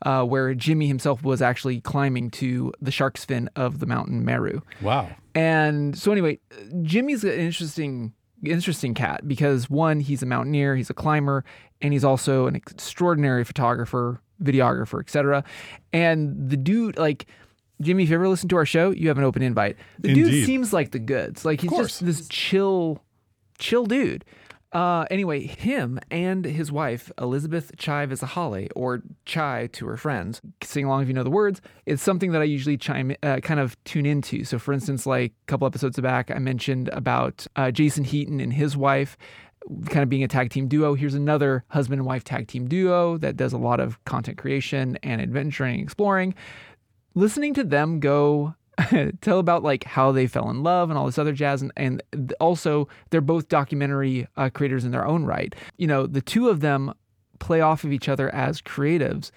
uh, 0.04 0.24
where 0.24 0.54
Jimmy 0.54 0.88
himself 0.88 1.24
was 1.24 1.42
actually 1.42 1.82
climbing 1.82 2.30
to 2.32 2.72
the 2.80 2.92
shark's 2.92 3.26
fin 3.26 3.50
of 3.56 3.80
the 3.80 3.88
mountain 3.88 4.24
Meru. 4.24 4.62
Wow. 4.84 5.10
And 5.34 5.98
so, 5.98 6.12
anyway, 6.12 6.38
Jimmy's 6.84 7.24
an 7.24 7.32
interesting, 7.32 8.14
interesting 8.44 8.94
cat 8.94 9.28
because 9.28 9.68
one, 9.68 10.00
he's 10.00 10.22
a 10.22 10.28
mountaineer, 10.28 10.76
he's 10.76 10.92
a 10.92 10.94
climber, 10.94 11.44
and 11.82 11.92
he's 11.92 12.04
also 12.04 12.46
an 12.46 12.56
extraordinary 12.56 13.44
photographer, 13.44 14.22
videographer, 14.44 15.00
etc. 15.00 15.44
And 15.92 16.52
the 16.52 16.58
dude, 16.58 17.00
like. 17.00 17.26
Jimmy, 17.82 18.04
if 18.04 18.10
you 18.10 18.16
ever 18.16 18.30
listen 18.30 18.50
to 18.50 18.58
our 18.58 18.66
show, 18.66 18.92
you 18.92 19.08
have 19.10 19.18
an 19.18 19.24
open 19.24 19.42
invite. 19.42 19.78
The 20.00 20.14
dude 20.14 20.46
seems 20.46 20.72
like 20.74 20.92
the 20.92 21.00
goods. 21.00 21.46
Like 21.46 21.62
he's 21.62 21.72
just 21.72 22.06
this 22.06 22.28
chill, 22.30 23.04
chill 23.58 23.86
dude. 23.86 24.26
Uh, 24.76 25.06
anyway, 25.10 25.40
him 25.46 25.98
and 26.12 26.44
his 26.44 26.70
wife, 26.70 27.10
Elizabeth 27.18 27.72
Chai 27.78 28.06
Vasarhelyi, 28.06 28.68
or 28.76 29.02
Chai 29.24 29.70
to 29.72 29.88
her 29.88 29.96
friends, 29.96 30.42
sing 30.62 30.84
along 30.84 31.04
if 31.04 31.08
you 31.08 31.14
know 31.14 31.24
the 31.24 31.30
words, 31.30 31.62
it's 31.86 32.04
something 32.04 32.34
that 32.34 32.42
I 32.42 32.46
usually 32.46 32.76
chime, 32.76 33.16
uh, 33.24 33.38
kind 33.38 33.62
of 33.62 33.82
tune 33.86 34.06
into. 34.06 34.44
So, 34.44 34.60
for 34.60 34.74
instance, 34.74 35.06
like 35.06 35.32
a 35.32 35.46
couple 35.46 35.66
episodes 35.66 35.98
back, 36.02 36.30
I 36.30 36.40
mentioned 36.40 36.90
about 36.90 37.48
uh, 37.56 37.72
Jason 37.72 38.04
Heaton 38.04 38.42
and 38.42 38.52
his 38.52 38.76
wife 38.76 39.18
kind 39.86 40.04
of 40.04 40.10
being 40.10 40.24
a 40.24 40.28
tag 40.28 40.50
team 40.50 40.68
duo. 40.68 40.94
Here's 40.94 41.16
another 41.16 41.64
husband 41.70 42.00
and 42.00 42.06
wife 42.06 42.26
tag 42.26 42.48
team 42.48 42.68
duo 42.68 43.18
that 43.20 43.38
does 43.38 43.54
a 43.54 43.58
lot 43.58 43.80
of 43.80 44.04
content 44.06 44.38
creation 44.38 44.98
and 45.04 45.22
adventuring 45.22 45.76
and 45.76 45.84
exploring 45.84 46.36
listening 47.16 47.54
to 47.54 47.64
them 47.64 48.00
go 48.00 48.54
tell 49.22 49.40
about 49.40 49.64
like 49.64 49.86
how 49.86 50.12
they 50.12 50.28
fell 50.28 50.50
in 50.50 50.62
love 50.62 50.90
and 50.90 51.00
all 51.00 51.06
this 51.06 51.18
other 51.18 51.32
jazz 51.32 51.62
and, 51.62 51.72
and 51.78 52.34
also 52.40 52.88
they're 53.10 53.22
both 53.22 53.48
documentary 53.48 54.28
uh, 54.38 54.50
creators 54.50 54.84
in 54.86 54.92
their 54.92 55.06
own 55.06 55.26
right 55.26 55.56
you 55.78 55.88
know 55.88 56.06
the 56.06 56.22
two 56.22 56.50
of 56.50 56.60
them 56.60 56.94
play 57.40 57.62
off 57.62 57.84
of 57.84 57.92
each 57.92 58.10
other 58.10 58.34
as 58.34 58.62
creatives 58.62 59.32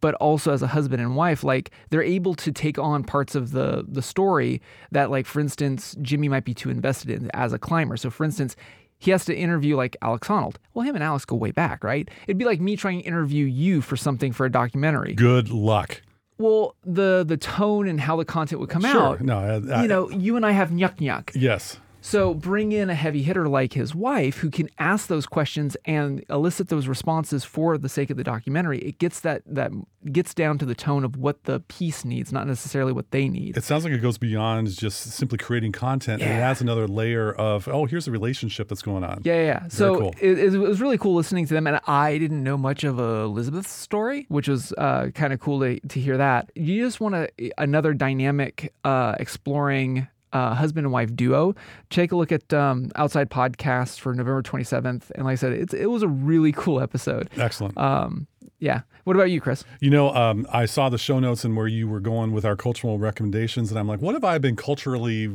but 0.00 0.14
also 0.16 0.52
as 0.52 0.62
a 0.62 0.68
husband 0.68 1.02
and 1.02 1.16
wife 1.16 1.42
like 1.42 1.70
they're 1.90 2.02
able 2.02 2.34
to 2.34 2.52
take 2.52 2.78
on 2.78 3.02
parts 3.02 3.34
of 3.34 3.50
the 3.50 3.84
the 3.88 4.02
story 4.02 4.62
that 4.92 5.10
like 5.10 5.26
for 5.26 5.40
instance 5.40 5.96
jimmy 6.00 6.28
might 6.28 6.44
be 6.44 6.54
too 6.54 6.70
invested 6.70 7.10
in 7.10 7.30
as 7.34 7.52
a 7.52 7.58
climber 7.58 7.96
so 7.96 8.10
for 8.10 8.24
instance 8.24 8.54
he 8.98 9.10
has 9.10 9.24
to 9.26 9.36
interview 9.36 9.76
like 9.76 9.98
Alex 10.00 10.28
Honnold. 10.28 10.54
Well, 10.72 10.86
him 10.86 10.94
and 10.94 11.04
Alex 11.04 11.26
go 11.26 11.36
way 11.36 11.50
back, 11.50 11.84
right? 11.84 12.08
It'd 12.26 12.38
be 12.38 12.46
like 12.46 12.60
me 12.60 12.74
trying 12.74 13.00
to 13.00 13.04
interview 13.04 13.44
you 13.44 13.82
for 13.82 13.96
something 13.96 14.32
for 14.32 14.46
a 14.46 14.50
documentary. 14.50 15.12
Good 15.12 15.50
luck. 15.50 16.00
Well, 16.38 16.74
the 16.84 17.24
the 17.26 17.36
tone 17.36 17.86
and 17.88 18.00
how 18.00 18.16
the 18.16 18.24
content 18.24 18.60
would 18.60 18.68
come 18.70 18.82
Sure. 18.82 19.00
out. 19.14 19.20
No, 19.20 19.38
I, 19.38 19.74
I- 19.78 19.82
you 19.82 19.88
know, 19.88 20.10
you 20.10 20.36
and 20.36 20.44
I 20.44 20.50
have 20.52 20.70
nyuk 20.70 20.96
nyuk. 20.98 21.30
Yes. 21.34 21.78
So 22.06 22.34
bring 22.34 22.72
in 22.72 22.90
a 22.90 22.94
heavy 22.94 23.22
hitter 23.22 23.48
like 23.48 23.72
his 23.72 23.94
wife 23.94 24.36
who 24.36 24.50
can 24.50 24.68
ask 24.78 25.06
those 25.06 25.24
questions 25.24 25.74
and 25.86 26.22
elicit 26.28 26.68
those 26.68 26.86
responses 26.86 27.44
for 27.44 27.78
the 27.78 27.88
sake 27.88 28.10
of 28.10 28.18
the 28.18 28.22
documentary. 28.22 28.78
It 28.80 28.98
gets 28.98 29.20
that 29.20 29.40
that 29.46 29.72
gets 30.12 30.34
down 30.34 30.58
to 30.58 30.66
the 30.66 30.74
tone 30.74 31.02
of 31.02 31.16
what 31.16 31.44
the 31.44 31.60
piece 31.60 32.04
needs, 32.04 32.30
not 32.30 32.46
necessarily 32.46 32.92
what 32.92 33.10
they 33.10 33.26
need. 33.26 33.56
It 33.56 33.64
sounds 33.64 33.84
like 33.84 33.94
it 33.94 34.02
goes 34.02 34.18
beyond 34.18 34.68
just 34.76 35.12
simply 35.12 35.38
creating 35.38 35.72
content. 35.72 36.20
and 36.20 36.30
It 36.30 36.34
Yeah. 36.34 36.50
adds 36.50 36.60
another 36.60 36.86
layer 36.86 37.32
of, 37.32 37.66
oh, 37.68 37.86
here's 37.86 38.06
a 38.06 38.10
relationship 38.10 38.68
that's 38.68 38.82
going 38.82 39.02
on. 39.02 39.22
Yeah, 39.24 39.36
yeah. 39.36 39.42
yeah. 39.46 39.68
So 39.68 39.98
cool. 39.98 40.14
it, 40.20 40.38
it 40.38 40.58
was 40.58 40.82
really 40.82 40.98
cool 40.98 41.14
listening 41.14 41.46
to 41.46 41.54
them, 41.54 41.66
and 41.66 41.80
I 41.86 42.18
didn't 42.18 42.42
know 42.44 42.58
much 42.58 42.84
of 42.84 42.98
Elizabeth's 42.98 43.70
story, 43.70 44.26
which 44.28 44.46
was 44.46 44.74
uh, 44.76 45.08
kind 45.14 45.32
of 45.32 45.40
cool 45.40 45.60
to, 45.60 45.80
to 45.80 46.00
hear 46.00 46.18
that. 46.18 46.52
You 46.54 46.84
just 46.84 47.00
want 47.00 47.14
to 47.14 47.50
another 47.56 47.94
dynamic, 47.94 48.74
uh, 48.84 49.14
exploring 49.18 50.06
uh, 50.34 50.54
husband 50.54 50.84
and 50.84 50.92
wife 50.92 51.14
duo. 51.16 51.54
Take 51.88 52.12
a 52.12 52.16
look 52.16 52.32
at 52.32 52.52
um, 52.52 52.90
Outside 52.96 53.30
Podcast 53.30 54.00
for 54.00 54.12
November 54.12 54.42
twenty 54.42 54.64
seventh, 54.64 55.10
and 55.14 55.24
like 55.24 55.32
I 55.32 55.36
said, 55.36 55.52
it's 55.52 55.72
it 55.72 55.86
was 55.86 56.02
a 56.02 56.08
really 56.08 56.52
cool 56.56 56.80
episode. 56.80 57.30
Excellent. 57.36 57.78
Um, 57.78 58.26
yeah. 58.58 58.82
What 59.04 59.16
about 59.16 59.30
you, 59.30 59.40
Chris? 59.40 59.64
You 59.80 59.90
know, 59.90 60.14
um, 60.14 60.46
I 60.50 60.64
saw 60.64 60.88
the 60.88 60.96
show 60.96 61.18
notes 61.18 61.44
and 61.44 61.54
where 61.54 61.66
you 61.66 61.86
were 61.86 62.00
going 62.00 62.32
with 62.32 62.46
our 62.46 62.56
cultural 62.56 62.98
recommendations, 62.98 63.70
and 63.70 63.78
I'm 63.78 63.86
like, 63.86 64.00
what 64.00 64.14
have 64.14 64.24
I 64.24 64.38
been 64.38 64.56
culturally 64.56 65.30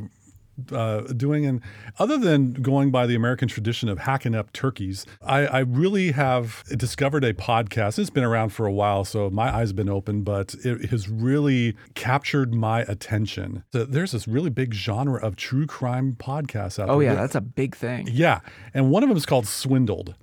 uh, 0.72 1.02
doing? 1.02 1.46
And 1.46 1.62
other 1.98 2.18
than 2.18 2.54
going 2.54 2.92
by 2.92 3.06
the 3.06 3.16
American 3.16 3.48
tradition 3.48 3.90
of 3.90 4.00
hacking 4.00 4.36
up 4.36 4.54
turkeys, 4.54 5.06
I, 5.22 5.46
I 5.48 5.60
really 5.60 6.12
have 6.12 6.64
discovered 6.78 7.24
a 7.24 7.34
podcast. 7.34 8.00
It's 8.00 8.10
been 8.10 8.24
around 8.24 8.50
for 8.50 8.66
a 8.66 8.72
while, 8.72 9.06
so 9.06 9.30
my 9.30 9.54
eyes 9.56 9.70
have 9.70 9.76
been 9.76 9.90
open, 9.90 10.24
but 10.24 10.56
it 10.64 10.90
has 10.90 11.10
really 11.10 11.76
captured 11.96 12.54
my 12.54 12.82
attention. 12.82 13.64
So 13.74 13.86
there's 13.86 14.12
this 14.12 14.28
really 14.28 14.50
big 14.50 14.74
genre 14.74 15.20
of 15.22 15.36
true 15.36 15.66
crime 15.66 16.16
podcasts 16.20 16.80
out 16.80 16.90
Oh 16.90 17.00
there. 17.00 17.10
Oh, 17.10 17.14
yeah, 17.14 17.16
that's 17.16 17.36
a 17.36 17.42
big 17.42 17.76
thing. 17.76 18.08
Yeah, 18.12 18.42
and 18.74 18.90
one 18.92 19.04
of 19.04 19.10
them 19.10 19.18
is 19.18 19.26
called 19.26 19.48
Swindled. 19.48 20.16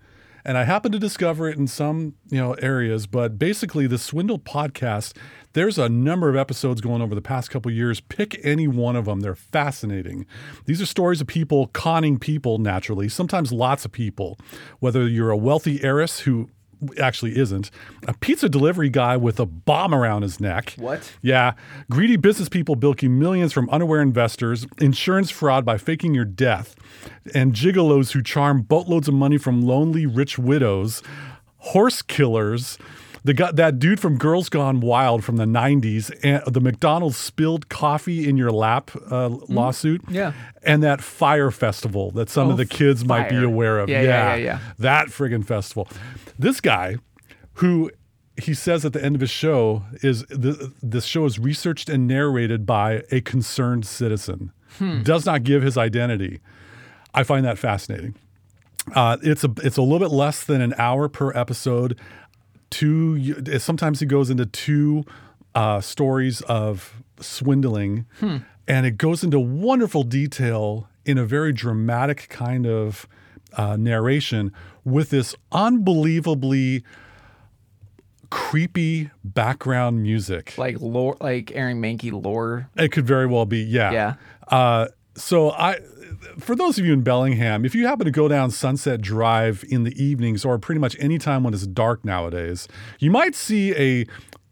And 0.46 0.56
I 0.56 0.62
happened 0.62 0.92
to 0.92 1.00
discover 1.00 1.48
it 1.48 1.59
in 1.59 1.66
some, 1.66 2.14
you 2.30 2.38
know, 2.38 2.52
areas, 2.54 3.09
but 3.09 3.37
basically 3.37 3.88
the 3.88 3.98
Swindle 3.98 4.38
podcast, 4.38 5.16
there's 5.54 5.76
a 5.76 5.88
number 5.88 6.28
of 6.28 6.37
episodes 6.37 6.80
going 6.80 7.02
over 7.02 7.16
the 7.16 7.20
past 7.20 7.50
couple 7.50 7.72
years. 7.72 7.98
Pick 7.98 8.38
any 8.44 8.68
one 8.68 8.94
of 8.94 9.06
them. 9.06 9.22
They're 9.22 9.35
fascinating. 9.35 10.24
These 10.66 10.80
are 10.80 10.87
stories 10.87 11.20
of 11.20 11.26
people 11.26 11.66
conning 11.68 12.20
people 12.20 12.59
naturally, 12.59 13.09
sometimes 13.09 13.50
lots 13.52 13.85
of 13.85 13.90
people. 13.90 14.38
Whether 14.78 15.09
you're 15.09 15.32
a 15.32 15.37
wealthy 15.37 15.82
heiress 15.82 16.20
who 16.20 16.48
actually 17.00 17.38
isn't, 17.38 17.70
a 18.06 18.14
pizza 18.14 18.48
delivery 18.48 18.88
guy 18.88 19.16
with 19.16 19.40
a 19.40 19.46
bomb 19.46 19.94
around 19.94 20.22
his 20.22 20.40
neck. 20.40 20.74
What? 20.76 21.12
Yeah. 21.22 21.52
Greedy 21.90 22.16
business 22.16 22.48
people 22.48 22.76
bilking 22.76 23.18
millions 23.18 23.52
from 23.52 23.68
unaware 23.70 24.00
investors, 24.00 24.66
insurance 24.80 25.30
fraud 25.30 25.64
by 25.64 25.78
faking 25.78 26.14
your 26.14 26.24
death, 26.24 26.74
and 27.34 27.52
gigolos 27.52 28.12
who 28.12 28.22
charm 28.22 28.62
boatloads 28.62 29.08
of 29.08 29.14
money 29.14 29.38
from 29.38 29.62
lonely 29.62 30.06
rich 30.06 30.38
widows, 30.38 31.02
horse 31.58 32.02
killers. 32.02 32.78
The 33.26 33.34
guy, 33.34 33.50
that 33.52 33.80
dude 33.80 33.98
from 33.98 34.18
Girls 34.18 34.48
Gone 34.48 34.78
Wild 34.78 35.24
from 35.24 35.36
the 35.36 35.46
90s, 35.46 36.16
and 36.22 36.42
the 36.54 36.60
McDonald's 36.60 37.16
spilled 37.16 37.68
coffee 37.68 38.28
in 38.28 38.36
your 38.36 38.52
lap 38.52 38.92
uh, 39.10 39.28
lawsuit. 39.48 40.02
Yeah. 40.08 40.32
And 40.62 40.80
that 40.84 41.00
fire 41.02 41.50
festival 41.50 42.12
that 42.12 42.30
some 42.30 42.46
Oh, 42.46 42.50
of 42.52 42.56
the 42.56 42.66
kids 42.66 43.04
might 43.04 43.28
be 43.28 43.42
aware 43.42 43.80
of. 43.80 43.88
Yeah, 43.88 44.02
yeah, 44.02 44.34
yeah, 44.34 44.36
yeah. 44.36 44.58
That 44.78 45.08
friggin' 45.08 45.44
festival. 45.44 45.88
This 46.38 46.60
guy, 46.60 46.96
who 47.54 47.90
he 48.40 48.54
says 48.54 48.84
at 48.84 48.92
the 48.92 49.04
end 49.04 49.16
of 49.16 49.20
his 49.22 49.30
show, 49.30 49.82
is 50.02 50.22
the, 50.26 50.72
this 50.80 51.04
show 51.04 51.24
is 51.24 51.38
researched 51.40 51.88
and 51.88 52.06
narrated 52.06 52.64
by 52.64 53.02
a 53.10 53.20
concerned 53.20 53.86
citizen. 53.86 54.52
Hmm. 54.78 55.02
Does 55.02 55.26
not 55.26 55.42
give 55.42 55.62
his 55.64 55.76
identity. 55.76 56.38
I 57.12 57.24
find 57.24 57.44
that 57.44 57.58
fascinating. 57.58 58.14
Uh, 58.94 59.16
it's 59.20 59.42
a 59.42 59.52
it's 59.64 59.76
a 59.76 59.82
little 59.82 59.98
bit 59.98 60.14
less 60.14 60.44
than 60.44 60.60
an 60.60 60.72
hour 60.78 61.08
per 61.08 61.32
episode. 61.36 61.98
Two 62.70 63.59
sometimes 63.59 64.00
he 64.00 64.07
goes 64.07 64.31
into 64.31 64.46
two 64.46 65.05
uh, 65.55 65.81
stories 65.81 66.40
of 66.42 67.02
swindling, 67.20 68.07
and 68.68 68.87
it 68.87 68.98
goes 68.98 69.22
into 69.24 69.38
wonderful 69.38 70.02
detail 70.02 70.88
in 71.05 71.18
a 71.18 71.24
very 71.24 71.52
dramatic 71.52 72.29
kind 72.29 72.66
of 72.66 73.07
uh, 73.57 73.76
narration 73.76 74.52
with 74.85 75.11
this 75.11 75.35
unbelievably 75.52 76.83
creepy 78.31 79.11
background 79.24 80.02
music. 80.02 80.59
Like 80.59 80.81
lore, 80.81 81.16
like 81.20 81.52
Aaron 81.55 81.81
Mahnke 81.81 82.12
lore. 82.12 82.68
It 82.76 82.92
could 82.92 83.07
very 83.07 83.26
well 83.26 83.46
be, 83.46 83.61
yeah. 83.61 83.92
Yeah. 83.92 84.14
Uh, 84.48 84.88
so 85.14 85.50
I, 85.52 85.79
for 86.38 86.54
those 86.54 86.78
of 86.78 86.84
you 86.86 86.92
in 86.92 87.02
Bellingham, 87.02 87.64
if 87.64 87.74
you 87.74 87.86
happen 87.86 88.04
to 88.04 88.10
go 88.10 88.28
down 88.28 88.50
Sunset 88.50 89.00
Drive 89.00 89.64
in 89.68 89.84
the 89.84 90.02
evenings 90.02 90.44
or 90.44 90.58
pretty 90.58 90.80
much 90.80 90.96
any 90.98 91.18
time 91.18 91.42
when 91.42 91.54
it's 91.54 91.66
dark 91.66 92.04
nowadays, 92.04 92.68
you 92.98 93.10
might 93.10 93.34
see 93.34 93.74
a 93.76 94.06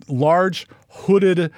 large 0.08 0.66
hooded 0.88 1.50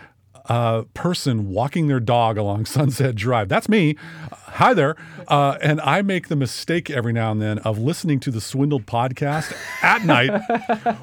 uh, 0.48 0.82
person 0.94 1.48
walking 1.50 1.86
their 1.88 2.00
dog 2.00 2.38
along 2.38 2.64
Sunset 2.66 3.14
Drive. 3.14 3.48
That's 3.48 3.68
me. 3.68 3.96
Hi 4.30 4.72
there. 4.74 4.96
Uh, 5.28 5.58
and 5.60 5.80
I 5.82 6.02
make 6.02 6.28
the 6.28 6.36
mistake 6.36 6.88
every 6.88 7.12
now 7.12 7.30
and 7.32 7.42
then 7.42 7.58
of 7.58 7.78
listening 7.78 8.20
to 8.20 8.30
the 8.30 8.40
Swindled 8.40 8.86
podcast 8.86 9.52
at 9.82 10.04
night, 10.04 10.30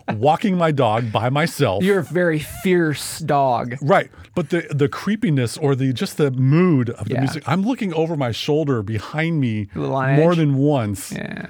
walking 0.16 0.58
my 0.58 0.72
dog 0.72 1.12
by 1.12 1.30
myself. 1.30 1.84
You're 1.84 2.00
a 2.00 2.04
very 2.04 2.40
fierce 2.40 3.20
dog. 3.20 3.76
Right, 3.82 4.10
but 4.34 4.50
the 4.50 4.62
the 4.74 4.88
creepiness 4.90 5.58
or 5.58 5.76
the 5.76 5.94
just 5.94 6.18
the 6.18 6.32
mood 6.32 6.90
of 6.92 7.08
the 7.10 7.16
Yeah. 7.16 7.20
music. 7.22 7.44
I'm 7.46 7.62
looking 7.64 7.94
over 7.94 8.16
my 8.16 8.32
shoulder 8.32 8.82
behind 8.82 9.40
me 9.40 9.68
more 9.76 10.36
than 10.36 10.56
once. 10.56 11.12
Yeah. 11.12 11.48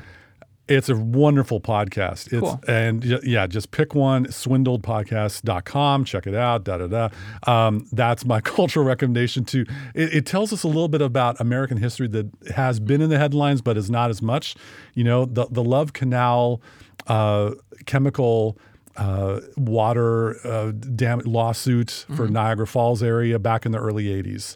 It's 0.78 0.90
a 0.90 0.96
wonderful 0.96 1.60
podcast. 1.62 2.32
It's 2.34 2.40
Cool. 2.40 2.60
and 2.68 3.04
yeah, 3.24 3.48
just 3.48 3.72
pick 3.72 3.94
one. 3.96 4.26
Swindledpodcast.com. 4.28 6.06
Check 6.06 6.28
it 6.28 6.36
out. 6.36 6.64
Da 6.64 6.78
da 6.78 6.88
da. 6.88 7.10
Um, 7.52 7.88
that's 7.92 8.26
my 8.26 8.42
cultural 8.42 8.86
recommendation 8.86 9.46
too. 9.46 9.66
It, 9.94 10.14
it 10.14 10.26
tells 10.26 10.52
us 10.54 10.64
a 10.64 10.68
little 10.68 10.88
bit 10.88 11.02
about 11.02 11.40
American 11.40 11.78
history 11.78 12.08
that 12.10 12.30
has 12.56 12.80
been 12.80 13.02
in 13.02 13.10
the 13.10 13.18
headlines, 13.20 13.62
but 13.62 13.78
is 13.78 13.90
not 13.90 14.10
as 14.10 14.22
much. 14.22 14.56
You 14.94 15.04
know, 15.04 15.26
the 15.26 15.46
the 15.50 15.64
Love 15.64 15.94
Canal 15.94 16.62
uh, 17.08 17.52
chemical 17.86 18.58
uh, 18.98 19.40
water 19.58 20.36
uh, 20.48 20.72
dam- 20.72 21.22
lawsuit 21.26 22.06
for 22.16 22.28
Niagara 22.28 22.68
Falls 22.68 23.02
area 23.02 23.40
back 23.40 23.66
in 23.66 23.72
the 23.72 23.80
early 23.80 24.06
80s. 24.06 24.56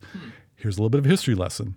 Here's 0.56 0.78
a 0.78 0.82
little 0.82 0.90
bit 0.90 1.00
of 1.00 1.06
history 1.06 1.36
lesson. 1.36 1.76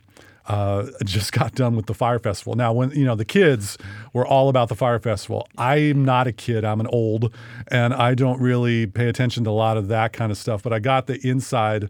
Uh, 0.50 0.90
just 1.04 1.32
got 1.32 1.54
done 1.54 1.76
with 1.76 1.86
the 1.86 1.94
fire 1.94 2.18
festival. 2.18 2.54
Now, 2.54 2.72
when 2.72 2.90
you 2.90 3.04
know 3.04 3.14
the 3.14 3.24
kids 3.24 3.78
were 4.12 4.26
all 4.26 4.48
about 4.48 4.68
the 4.68 4.74
fire 4.74 4.98
festival, 4.98 5.46
I'm 5.56 6.04
not 6.04 6.26
a 6.26 6.32
kid. 6.32 6.64
I'm 6.64 6.80
an 6.80 6.88
old, 6.88 7.32
and 7.68 7.94
I 7.94 8.14
don't 8.14 8.40
really 8.40 8.86
pay 8.86 9.08
attention 9.08 9.44
to 9.44 9.50
a 9.50 9.52
lot 9.52 9.76
of 9.76 9.86
that 9.88 10.12
kind 10.12 10.32
of 10.32 10.38
stuff. 10.38 10.62
But 10.64 10.72
I 10.72 10.78
got 10.80 11.06
the 11.06 11.18
inside, 11.26 11.88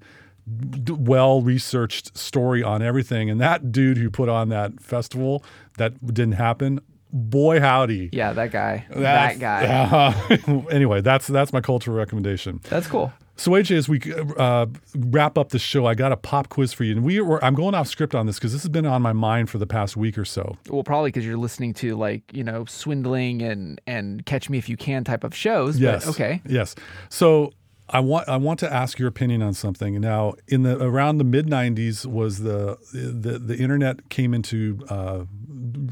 well 0.89 1.43
researched 1.43 2.17
story 2.17 2.63
on 2.63 2.83
everything. 2.83 3.31
And 3.31 3.41
that 3.41 3.73
dude 3.73 3.97
who 3.99 4.11
put 4.11 4.29
on 4.29 4.49
that 4.51 4.81
festival 4.81 5.43
that 5.79 5.93
didn't 6.07 6.33
happen, 6.33 6.81
boy 7.13 7.61
howdy, 7.61 8.11
Yeah, 8.13 8.33
that 8.33 8.51
guy. 8.51 8.87
that 8.91 9.39
guy. 9.39 9.67
uh, 9.67 10.63
anyway, 10.71 11.01
that's 11.01 11.27
that's 11.27 11.53
my 11.53 11.61
cultural 11.61 11.97
recommendation. 11.97 12.61
That's 12.69 12.87
cool. 12.87 13.13
So 13.41 13.53
AJ, 13.53 13.75
as 13.79 13.89
we 13.89 14.03
uh, 14.37 14.67
wrap 14.95 15.39
up 15.39 15.49
the 15.49 15.59
show, 15.59 15.87
I 15.87 15.95
got 15.95 16.13
a 16.13 16.17
pop 16.19 16.51
quiz 16.51 16.75
for 16.75 16.85
you, 16.85 16.93
and 16.93 17.03
we 17.03 17.23
were 17.23 17.43
I'm 17.43 17.55
going 17.55 17.75
off 17.75 17.89
script 17.89 18.15
on 18.15 18.27
this 18.27 18.39
because 18.39 18.53
this 18.53 18.61
has 18.61 18.69
been 18.69 18.85
on 18.85 19.01
my 19.01 19.15
mind 19.15 19.49
for 19.49 19.57
the 19.57 19.67
past 19.67 19.97
week 19.97 20.19
or 20.19 20.27
so. 20.27 20.59
Well, 20.69 20.83
probably 20.85 21.09
because 21.09 21.25
you're 21.25 21.39
listening 21.39 21.73
to 21.75 21.97
like 21.97 22.23
you 22.35 22.45
know 22.45 22.67
swindling 22.67 23.41
and 23.41 23.81
and 23.87 24.27
Catch 24.27 24.51
Me 24.51 24.59
If 24.59 24.69
You 24.69 24.77
Can 24.77 25.05
type 25.05 25.25
of 25.25 25.35
shows. 25.35 25.77
but 25.77 25.83
Yes. 25.83 26.07
okay. 26.07 26.43
Yes. 26.47 26.75
So 27.09 27.55
I 27.93 28.01
want 28.01 28.29
I 28.29 28.37
want 28.37 28.61
to 28.61 28.73
ask 28.73 28.99
your 28.99 29.09
opinion 29.09 29.43
on 29.43 29.53
something. 29.55 30.01
Now, 30.01 30.35
in 30.47 30.63
the 30.63 30.81
around 30.83 31.19
the 31.19 31.25
mid 31.25 31.47
'90s 31.47 32.07
was 32.07 32.39
the 32.39 32.79
the 32.93 33.39
the 33.39 33.57
internet 33.57 34.09
came 34.11 34.33
into 34.33 34.79
uh, 34.89 35.25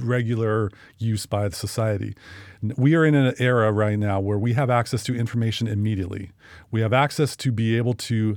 regular 0.01 0.71
use 0.99 1.27
by 1.27 1.49
the 1.49 1.57
society. 1.57 2.15
We 2.77 2.95
are 2.95 3.05
in 3.05 3.15
an 3.15 3.35
era 3.39 3.73
right 3.73 3.99
now 3.99 4.21
where 4.21 4.39
we 4.39 4.53
have 4.55 4.71
access 4.71 5.03
to 5.05 5.15
information 5.15 5.67
immediately. 5.67 6.31
We 6.71 6.81
have 6.83 6.93
access 6.93 7.37
to 7.37 7.53
be 7.53 7.77
able 7.77 7.95
to 7.95 8.37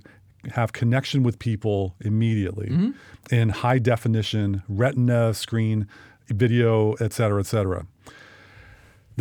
have 0.53 0.73
connection 0.73 1.21
with 1.21 1.37
people 1.37 1.95
immediately 1.99 2.69
Mm-hmm. 2.69 3.35
in 3.35 3.49
high 3.49 3.77
definition 3.77 4.63
retina 4.67 5.35
screen 5.35 5.87
video 6.29 6.93
et 6.93 7.13
cetera 7.13 7.39
et 7.39 7.45
cetera 7.45 7.85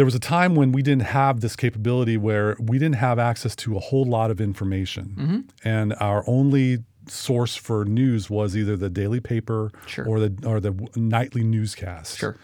there 0.00 0.06
was 0.06 0.14
a 0.14 0.18
time 0.38 0.54
when 0.54 0.72
we 0.72 0.82
didn't 0.82 1.02
have 1.20 1.40
this 1.44 1.54
capability 1.56 2.16
where 2.16 2.56
we 2.58 2.78
didn't 2.78 2.96
have 2.96 3.18
access 3.18 3.54
to 3.56 3.76
a 3.76 3.80
whole 3.80 4.04
lot 4.16 4.30
of 4.30 4.40
information 4.40 5.04
Mm-hmm. 5.18 5.40
and 5.74 5.92
our 6.00 6.24
only 6.26 6.78
source 7.06 7.54
for 7.66 7.84
news 7.84 8.30
was 8.30 8.56
either 8.56 8.76
the 8.76 8.88
daily 8.88 9.20
paper 9.20 9.70
Sure. 9.86 10.06
or 10.08 10.16
the 10.20 10.30
or 10.50 10.58
the 10.60 10.72
nightly 10.96 11.42
newscast 11.42 12.16
Sure. 12.18 12.34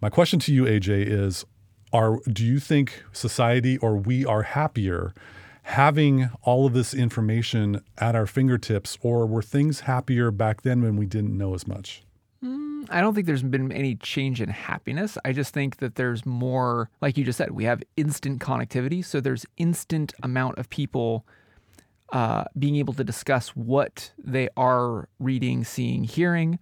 my 0.00 0.08
question 0.10 0.38
to 0.40 0.52
you, 0.54 0.64
AJ, 0.74 0.88
is: 1.24 1.44
Are 1.92 2.18
do 2.38 2.44
you 2.44 2.58
think 2.60 3.02
society 3.12 3.76
or 3.78 3.96
we 3.96 4.24
are 4.24 4.42
happier 4.42 5.14
having 5.62 6.28
all 6.42 6.66
of 6.66 6.72
this 6.74 6.92
information 6.94 7.82
at 7.98 8.14
our 8.14 8.26
fingertips, 8.26 8.98
or 9.00 9.26
were 9.26 9.42
things 9.42 9.80
happier 9.80 10.30
back 10.30 10.62
then 10.62 10.82
when 10.82 10.94
we 10.96 11.06
didn't 11.06 11.36
know 11.36 11.54
as 11.54 11.66
much? 11.66 12.03
I 12.90 13.00
don't 13.00 13.14
think 13.14 13.26
there's 13.26 13.42
been 13.42 13.72
any 13.72 13.94
change 13.96 14.40
in 14.40 14.48
happiness. 14.48 15.18
I 15.24 15.32
just 15.32 15.54
think 15.54 15.78
that 15.78 15.96
there's 15.96 16.24
more, 16.24 16.90
like 17.00 17.16
you 17.16 17.24
just 17.24 17.38
said, 17.38 17.52
we 17.52 17.64
have 17.64 17.82
instant 17.96 18.40
connectivity. 18.40 19.04
So 19.04 19.20
there's 19.20 19.46
instant 19.56 20.14
amount 20.22 20.58
of 20.58 20.68
people 20.70 21.24
uh, 22.12 22.44
being 22.58 22.76
able 22.76 22.94
to 22.94 23.04
discuss 23.04 23.48
what 23.50 24.12
they 24.18 24.48
are 24.56 25.08
reading, 25.18 25.64
seeing, 25.64 26.04
hearing, 26.04 26.58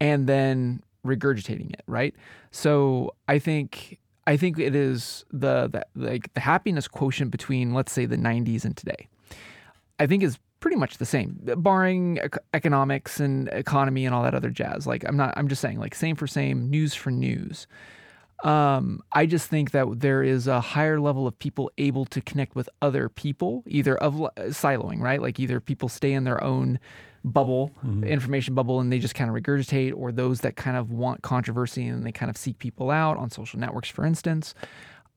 and 0.00 0.26
then 0.28 0.82
regurgitating 1.04 1.72
it. 1.72 1.82
Right. 1.86 2.14
So 2.50 3.14
I 3.28 3.38
think 3.38 3.98
I 4.26 4.36
think 4.36 4.58
it 4.58 4.74
is 4.74 5.24
the, 5.32 5.68
the 5.68 5.84
like 5.94 6.32
the 6.34 6.40
happiness 6.40 6.86
quotient 6.86 7.30
between 7.30 7.74
let's 7.74 7.92
say 7.92 8.06
the 8.06 8.16
90s 8.16 8.64
and 8.64 8.76
today. 8.76 9.08
I 9.98 10.06
think 10.06 10.22
is 10.22 10.38
pretty 10.62 10.76
much 10.76 10.96
the 10.96 11.04
same, 11.04 11.38
barring 11.58 12.16
ec- 12.18 12.38
economics 12.54 13.20
and 13.20 13.48
economy 13.48 14.06
and 14.06 14.14
all 14.14 14.22
that 14.22 14.32
other 14.34 14.48
jazz. 14.48 14.86
Like 14.86 15.04
I'm 15.06 15.16
not, 15.16 15.34
I'm 15.36 15.48
just 15.48 15.60
saying 15.60 15.78
like 15.78 15.94
same 15.94 16.16
for 16.16 16.26
same, 16.26 16.70
news 16.70 16.94
for 16.94 17.10
news. 17.10 17.66
Um, 18.44 19.00
I 19.12 19.26
just 19.26 19.48
think 19.48 19.72
that 19.72 19.86
there 20.00 20.22
is 20.22 20.46
a 20.46 20.60
higher 20.60 20.98
level 20.98 21.26
of 21.26 21.38
people 21.38 21.70
able 21.78 22.04
to 22.06 22.20
connect 22.20 22.56
with 22.56 22.68
other 22.80 23.08
people, 23.08 23.62
either 23.66 23.96
of 23.96 24.18
li- 24.18 24.30
siloing, 24.48 25.00
right? 25.00 25.20
Like 25.20 25.38
either 25.38 25.60
people 25.60 25.88
stay 25.88 26.12
in 26.12 26.24
their 26.24 26.42
own 26.42 26.78
bubble, 27.24 27.70
information 28.04 28.54
bubble, 28.54 28.80
and 28.80 28.90
they 28.92 28.98
just 28.98 29.14
kind 29.14 29.30
of 29.30 29.36
regurgitate, 29.36 29.92
or 29.96 30.10
those 30.10 30.40
that 30.40 30.56
kind 30.56 30.76
of 30.76 30.90
want 30.90 31.22
controversy 31.22 31.86
and 31.86 32.04
they 32.04 32.10
kind 32.10 32.30
of 32.30 32.36
seek 32.36 32.58
people 32.58 32.90
out 32.90 33.16
on 33.16 33.30
social 33.30 33.60
networks, 33.60 33.88
for 33.88 34.04
instance. 34.04 34.54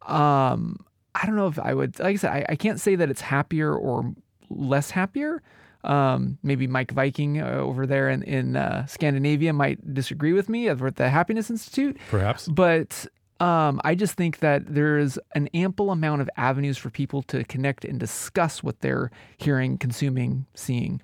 Um, 0.04 0.86
I 1.16 1.26
don't 1.26 1.36
know 1.36 1.48
if 1.48 1.58
I 1.58 1.74
would, 1.74 1.98
like 1.98 2.14
I 2.14 2.16
said, 2.18 2.32
I, 2.32 2.46
I 2.50 2.56
can't 2.56 2.80
say 2.80 2.96
that 2.96 3.10
it's 3.10 3.22
happier 3.22 3.74
or 3.74 4.14
less 4.50 4.92
happier. 4.92 5.42
Um, 5.84 6.40
maybe 6.42 6.68
Meik 6.68 6.94
Wiking 6.94 7.40
uh, 7.40 7.58
over 7.58 7.86
there 7.86 8.10
in, 8.10 8.24
in 8.24 8.56
uh, 8.56 8.88
Scandinavia 8.88 9.54
might 9.54 9.94
disagree 9.94 10.34
with 10.34 10.50
me 10.50 10.70
over 10.70 10.88
at 10.88 10.96
the 10.96 11.10
Happiness 11.10 11.50
Institute. 11.52 11.98
Perhaps. 12.10 12.48
But 12.48 13.06
um, 13.40 13.82
I 13.84 13.94
just 13.96 14.16
think 14.16 14.40
that 14.40 14.74
there 14.74 14.98
is 14.98 15.20
an 15.36 15.48
ample 15.54 15.92
amount 15.92 16.22
of 16.22 16.30
avenues 16.38 16.78
for 16.78 16.90
people 16.90 17.22
to 17.24 17.44
connect 17.44 17.86
and 17.86 18.00
discuss 18.00 18.64
what 18.64 18.80
they're 18.80 19.12
hearing, 19.38 19.78
consuming, 19.78 20.46
seeing. 20.56 21.02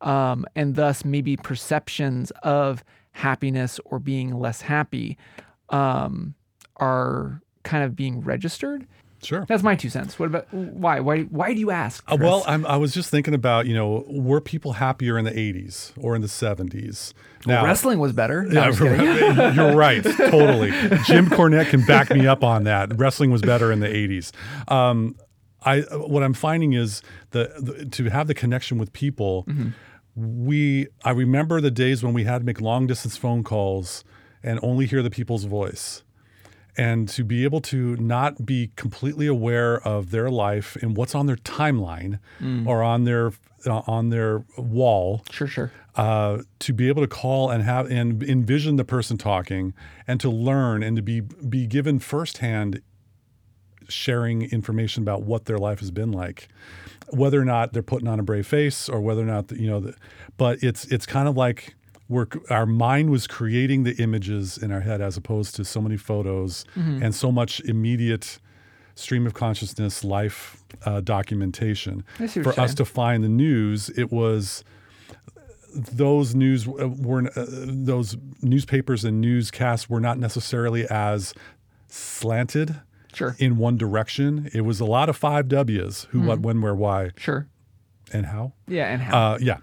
Um, 0.00 0.46
and 0.56 0.74
thus, 0.74 1.04
maybe 1.04 1.36
perceptions 1.36 2.32
of 2.42 2.82
happiness 3.12 3.78
or 3.84 3.98
being 3.98 4.38
less 4.38 4.62
happy 4.62 5.16
um, 5.68 6.34
are 6.76 7.40
kind 7.62 7.84
of 7.84 7.94
being 7.94 8.20
registered. 8.20 8.86
Sure. 9.24 9.44
That's 9.48 9.62
my 9.62 9.74
two 9.74 9.90
cents. 9.90 10.18
What 10.18 10.26
about 10.26 10.52
why? 10.52 11.00
Why? 11.00 11.22
Why 11.22 11.54
do 11.54 11.60
you 11.60 11.70
ask? 11.70 12.04
Uh, 12.10 12.16
well, 12.20 12.44
I'm, 12.46 12.64
I 12.66 12.76
was 12.76 12.92
just 12.92 13.10
thinking 13.10 13.34
about, 13.34 13.66
you 13.66 13.74
know, 13.74 14.04
were 14.08 14.40
people 14.40 14.74
happier 14.74 15.18
in 15.18 15.24
the 15.24 15.30
80s 15.30 15.92
or 15.96 16.14
in 16.14 16.22
the 16.22 16.28
70s? 16.28 17.12
Now, 17.46 17.64
wrestling 17.64 17.98
was 17.98 18.12
better. 18.12 18.42
No, 18.44 18.70
Yeah, 18.80 19.52
you're 19.54 19.76
right. 19.76 20.02
Totally. 20.02 20.70
Jim 21.04 21.28
Cornette 21.28 21.70
can 21.70 21.84
back 21.84 22.10
me 22.10 22.26
up 22.26 22.42
on 22.42 22.64
that. 22.64 22.96
Wrestling 22.98 23.30
was 23.30 23.42
better 23.42 23.70
in 23.72 23.80
the 23.80 23.88
80s. 23.88 24.32
Um, 24.70 25.16
I 25.64 25.80
what 25.80 26.22
I'm 26.22 26.34
finding 26.34 26.74
is 26.74 27.02
the, 27.30 27.52
the 27.58 27.86
to 27.86 28.10
have 28.10 28.26
the 28.26 28.34
connection 28.34 28.78
with 28.78 28.92
people. 28.92 29.46
We 30.14 30.88
I 31.04 31.10
remember 31.10 31.60
the 31.60 31.70
days 31.70 32.02
when 32.02 32.14
we 32.14 32.24
had 32.24 32.38
to 32.38 32.44
make 32.44 32.60
long 32.60 32.86
distance 32.86 33.16
phone 33.16 33.42
calls 33.42 34.04
and 34.42 34.60
only 34.62 34.86
hear 34.86 35.02
the 35.02 35.10
people's 35.10 35.44
voice. 35.44 36.02
And 36.76 37.08
to 37.10 37.22
be 37.24 37.44
able 37.44 37.60
to 37.62 37.94
not 37.96 38.44
be 38.44 38.70
completely 38.74 39.26
aware 39.28 39.80
of 39.86 40.10
their 40.10 40.28
life 40.30 40.76
and 40.82 40.96
what's 40.96 41.14
on 41.14 41.26
their 41.26 41.36
timeline 41.36 42.18
or 42.66 42.82
on 42.82 43.04
their 43.04 43.32
uh, 43.66 43.82
on 43.86 44.10
their 44.10 44.44
wall, 44.58 45.22
Sure, 45.30 45.46
sure. 45.46 45.72
uh, 45.94 46.38
to 46.58 46.72
be 46.74 46.88
able 46.88 47.00
to 47.02 47.08
call 47.08 47.48
and 47.50 47.62
have 47.62 47.90
and 47.90 48.22
envision 48.22 48.76
the 48.76 48.84
person 48.84 49.16
talking 49.16 49.72
and 50.08 50.20
to 50.20 50.28
learn 50.28 50.82
and 50.82 50.96
to 50.96 51.02
be 51.02 51.20
be 51.20 51.66
given 51.66 51.98
firsthand 52.00 52.82
sharing 53.88 54.42
information 54.50 55.02
about 55.02 55.22
what 55.22 55.44
their 55.44 55.58
life 55.58 55.78
has 55.80 55.90
been 55.90 56.10
like 56.10 56.48
whether 57.10 57.38
or 57.40 57.44
not 57.44 57.74
they're 57.74 57.82
putting 57.82 58.08
on 58.08 58.18
a 58.18 58.22
brave 58.22 58.46
face 58.46 58.88
or 58.88 58.98
whether 59.00 59.20
or 59.20 59.26
not 59.26 59.52
you 59.52 59.66
know 59.68 59.78
the, 59.80 59.94
but 60.38 60.62
it's 60.62 60.86
it's 60.86 61.04
kind 61.06 61.28
of 61.28 61.36
like 61.36 61.74
we're 62.08 62.26
our 62.50 62.66
mind 62.66 63.10
was 63.10 63.26
creating 63.26 63.84
the 63.84 63.94
images 64.02 64.58
in 64.58 64.70
our 64.72 64.80
head 64.80 65.00
as 65.00 65.16
opposed 65.16 65.54
to 65.56 65.64
so 65.64 65.80
many 65.80 65.96
photos 65.96 66.64
and 66.76 67.14
so 67.14 67.32
much 67.32 67.60
immediate 67.60 68.38
stream 68.94 69.26
of 69.26 69.34
consciousness 69.34 70.04
life 70.04 70.62
uh, 70.84 71.00
documentation 71.00 72.04
I 72.20 72.26
see 72.26 72.40
what 72.40 72.54
for 72.54 72.60
us 72.60 72.74
to 72.74 72.84
find 72.84 73.24
the 73.24 73.28
news 73.28 73.88
it 73.90 74.12
was 74.12 74.62
those 75.74 76.34
news 76.34 76.68
uh, 76.68 76.88
were 76.88 77.26
uh, 77.36 77.44
those 77.48 78.16
newspapers 78.42 79.04
and 79.04 79.20
newscasts 79.20 79.90
were 79.90 80.00
not 80.00 80.18
necessarily 80.18 80.86
as 80.88 81.34
slanted 81.88 82.76
Sure. 83.12 83.36
in 83.38 83.58
one 83.58 83.76
direction. 83.76 84.50
It 84.52 84.62
was 84.62 84.80
a 84.80 84.84
lot 84.84 85.08
of 85.08 85.16
five 85.16 85.46
W's: 85.46 86.08
who, 86.10 86.22
what, 86.22 86.40
when, 86.40 86.60
where, 86.60 86.74
why, 86.74 87.10
Sure. 87.16 87.46
and 88.12 88.26
how. 88.26 88.54
Yeah, 88.66 88.86
and 88.92 89.00
how? 89.02 89.16
Uh, 89.34 89.38
yeah, 89.40 89.58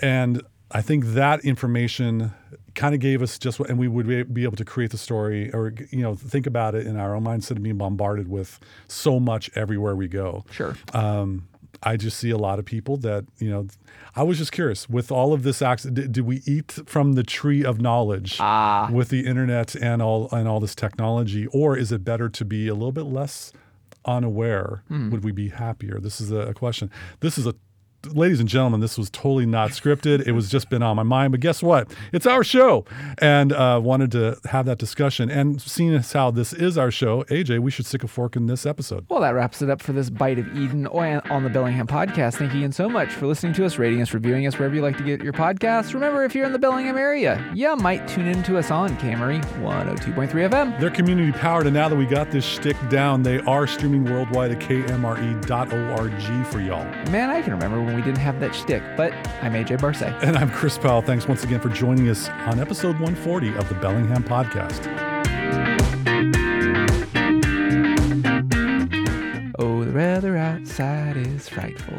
and 0.00 0.40
I 0.74 0.80
think 0.82 1.04
that 1.14 1.44
information 1.44 2.32
kind 2.74 2.94
of 2.94 3.00
gave 3.00 3.20
us 3.22 3.38
just 3.38 3.60
what, 3.60 3.68
and 3.68 3.78
we 3.78 3.86
would 3.88 4.32
be- 4.32 4.44
able 4.44 4.56
to 4.56 4.64
create 4.64 4.90
the 4.90 4.98
story, 4.98 5.52
or 5.52 5.72
you 5.90 6.00
know, 6.02 6.14
think 6.14 6.46
about 6.46 6.74
it 6.74 6.86
in 6.86 6.96
our 6.96 7.14
own 7.14 7.22
mind 7.24 7.36
instead 7.40 7.56
of 7.58 7.62
being 7.62 7.76
bombarded 7.78 8.28
with 8.28 8.58
so 8.88 9.20
much 9.20 9.50
everywhere 9.54 9.94
we 9.94 10.08
go. 10.08 10.44
sure. 10.50 10.76
Um, 10.94 11.46
I 11.84 11.96
just 11.96 12.16
see 12.18 12.30
a 12.30 12.38
lot 12.38 12.58
of 12.58 12.64
people 12.64 12.96
that 12.98 13.24
you 13.38 13.50
know. 13.50 13.66
I 14.14 14.22
was 14.22 14.38
just 14.38 14.52
curious 14.52 14.88
with 14.88 15.10
all 15.10 15.32
of 15.32 15.42
this. 15.42 15.60
Ac- 15.62 15.90
did, 15.90 16.12
did 16.12 16.24
we 16.24 16.40
eat 16.46 16.78
from 16.86 17.14
the 17.14 17.22
tree 17.24 17.64
of 17.64 17.80
knowledge 17.80 18.36
Ah. 18.40 18.88
with 18.92 19.08
the 19.08 19.26
internet 19.26 19.74
and 19.74 20.00
all 20.00 20.28
and 20.32 20.46
all 20.46 20.60
this 20.60 20.74
technology, 20.76 21.46
or 21.48 21.76
is 21.76 21.90
it 21.90 22.04
better 22.04 22.28
to 22.28 22.44
be 22.44 22.68
a 22.68 22.74
little 22.74 22.92
bit 22.92 23.06
less 23.06 23.52
unaware? 24.04 24.82
Hmm. 24.88 25.10
Would 25.10 25.24
we 25.24 25.32
be 25.32 25.48
happier? 25.48 25.98
This 26.00 26.20
is 26.20 26.30
a, 26.30 26.48
a 26.48 26.54
question. 26.54 26.90
This 27.20 27.36
is 27.38 27.46
a 27.46 27.54
ladies 28.06 28.40
and 28.40 28.48
gentlemen, 28.48 28.80
this 28.80 28.98
was 28.98 29.10
totally 29.10 29.46
not 29.46 29.70
scripted. 29.70 30.26
It 30.26 30.32
was 30.32 30.50
just 30.50 30.68
been 30.68 30.82
on 30.82 30.96
my 30.96 31.02
mind. 31.02 31.32
But 31.32 31.40
guess 31.40 31.62
what? 31.62 31.92
It's 32.12 32.26
our 32.26 32.44
show, 32.44 32.84
and 33.18 33.52
uh, 33.52 33.80
wanted 33.82 34.12
to 34.12 34.38
have 34.46 34.66
that 34.66 34.78
discussion. 34.78 35.30
And 35.30 35.60
seeing 35.60 35.94
as 35.94 36.12
how 36.12 36.30
this 36.30 36.52
is 36.52 36.76
our 36.76 36.90
show, 36.90 37.24
AJ, 37.24 37.60
we 37.60 37.70
should 37.70 37.86
stick 37.86 38.04
a 38.04 38.08
fork 38.08 38.36
in 38.36 38.46
this 38.46 38.66
episode. 38.66 39.06
Well, 39.08 39.20
that 39.20 39.30
wraps 39.30 39.62
it 39.62 39.70
up 39.70 39.82
for 39.82 39.92
this 39.92 40.10
Bite 40.10 40.38
of 40.38 40.56
Eden 40.56 40.86
on 40.86 41.42
the 41.42 41.50
Bellingham 41.50 41.86
podcast. 41.86 42.36
Thank 42.36 42.52
you 42.52 42.60
again 42.60 42.72
so 42.72 42.88
much 42.88 43.10
for 43.10 43.26
listening 43.26 43.52
to 43.54 43.64
us, 43.64 43.78
rating 43.78 44.02
us, 44.02 44.12
reviewing 44.12 44.46
us 44.46 44.58
wherever 44.58 44.74
you 44.74 44.82
like 44.82 44.96
to 44.98 45.04
get 45.04 45.22
your 45.22 45.32
podcasts. 45.32 45.94
Remember, 45.94 46.24
if 46.24 46.34
you're 46.34 46.44
in 46.44 46.52
the 46.52 46.58
Bellingham 46.58 46.96
area, 46.96 47.44
you 47.54 47.74
might 47.76 48.06
tune 48.08 48.26
in 48.26 48.42
to 48.44 48.58
us 48.58 48.70
on 48.70 48.96
Camry 48.98 49.42
102.3 49.62 50.50
FM. 50.50 50.80
They're 50.80 50.90
community 50.90 51.32
powered, 51.32 51.66
and 51.66 51.74
now 51.74 51.88
that 51.88 51.96
we 51.96 52.06
got 52.06 52.30
this 52.30 52.44
shtick 52.44 52.76
down, 52.88 53.22
they 53.22 53.40
are 53.40 53.66
streaming 53.66 54.04
worldwide 54.04 54.52
at 54.52 54.60
kmre.org 54.60 56.46
for 56.46 56.60
y'all. 56.60 56.84
Man, 57.10 57.30
I 57.30 57.42
can 57.42 57.52
remember 57.52 57.91
when 57.92 58.00
we 58.00 58.04
didn't 58.06 58.22
have 58.22 58.40
that 58.40 58.54
shtick, 58.54 58.82
but 58.96 59.12
I'm 59.42 59.52
AJ 59.52 59.80
Barce. 59.80 60.02
And 60.22 60.36
I'm 60.36 60.50
Chris 60.50 60.78
Powell. 60.78 61.02
Thanks 61.02 61.28
once 61.28 61.44
again 61.44 61.60
for 61.60 61.68
joining 61.68 62.08
us 62.08 62.28
on 62.28 62.58
episode 62.58 62.98
140 62.98 63.54
of 63.56 63.68
the 63.68 63.74
Bellingham 63.74 64.22
Podcast. 64.24 64.86
Oh, 69.58 69.84
the 69.84 69.92
weather 69.92 70.36
outside 70.36 71.18
is 71.18 71.48
frightful. 71.48 71.94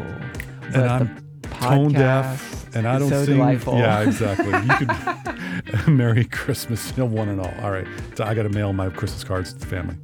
But 0.71 0.75
and 0.75 0.89
I'm 0.89 1.23
tone 1.43 1.93
deaf, 1.93 2.75
and 2.75 2.87
I 2.87 2.97
don't 2.97 3.09
so 3.09 3.25
sing. 3.25 3.35
delightful. 3.35 3.77
Yeah, 3.77 4.01
exactly. 4.07 4.47
You 4.47 4.87
could 4.87 5.87
Merry 5.87 6.25
Christmas, 6.25 6.89
you 6.91 7.03
know, 7.03 7.05
one 7.05 7.29
and 7.29 7.39
all. 7.39 7.53
All 7.61 7.71
right, 7.71 7.87
so 8.15 8.23
I 8.23 8.33
got 8.33 8.43
to 8.43 8.49
mail 8.49 8.73
my 8.73 8.89
Christmas 8.89 9.23
cards 9.23 9.53
to 9.53 9.59
the 9.59 9.67
family. 9.67 9.95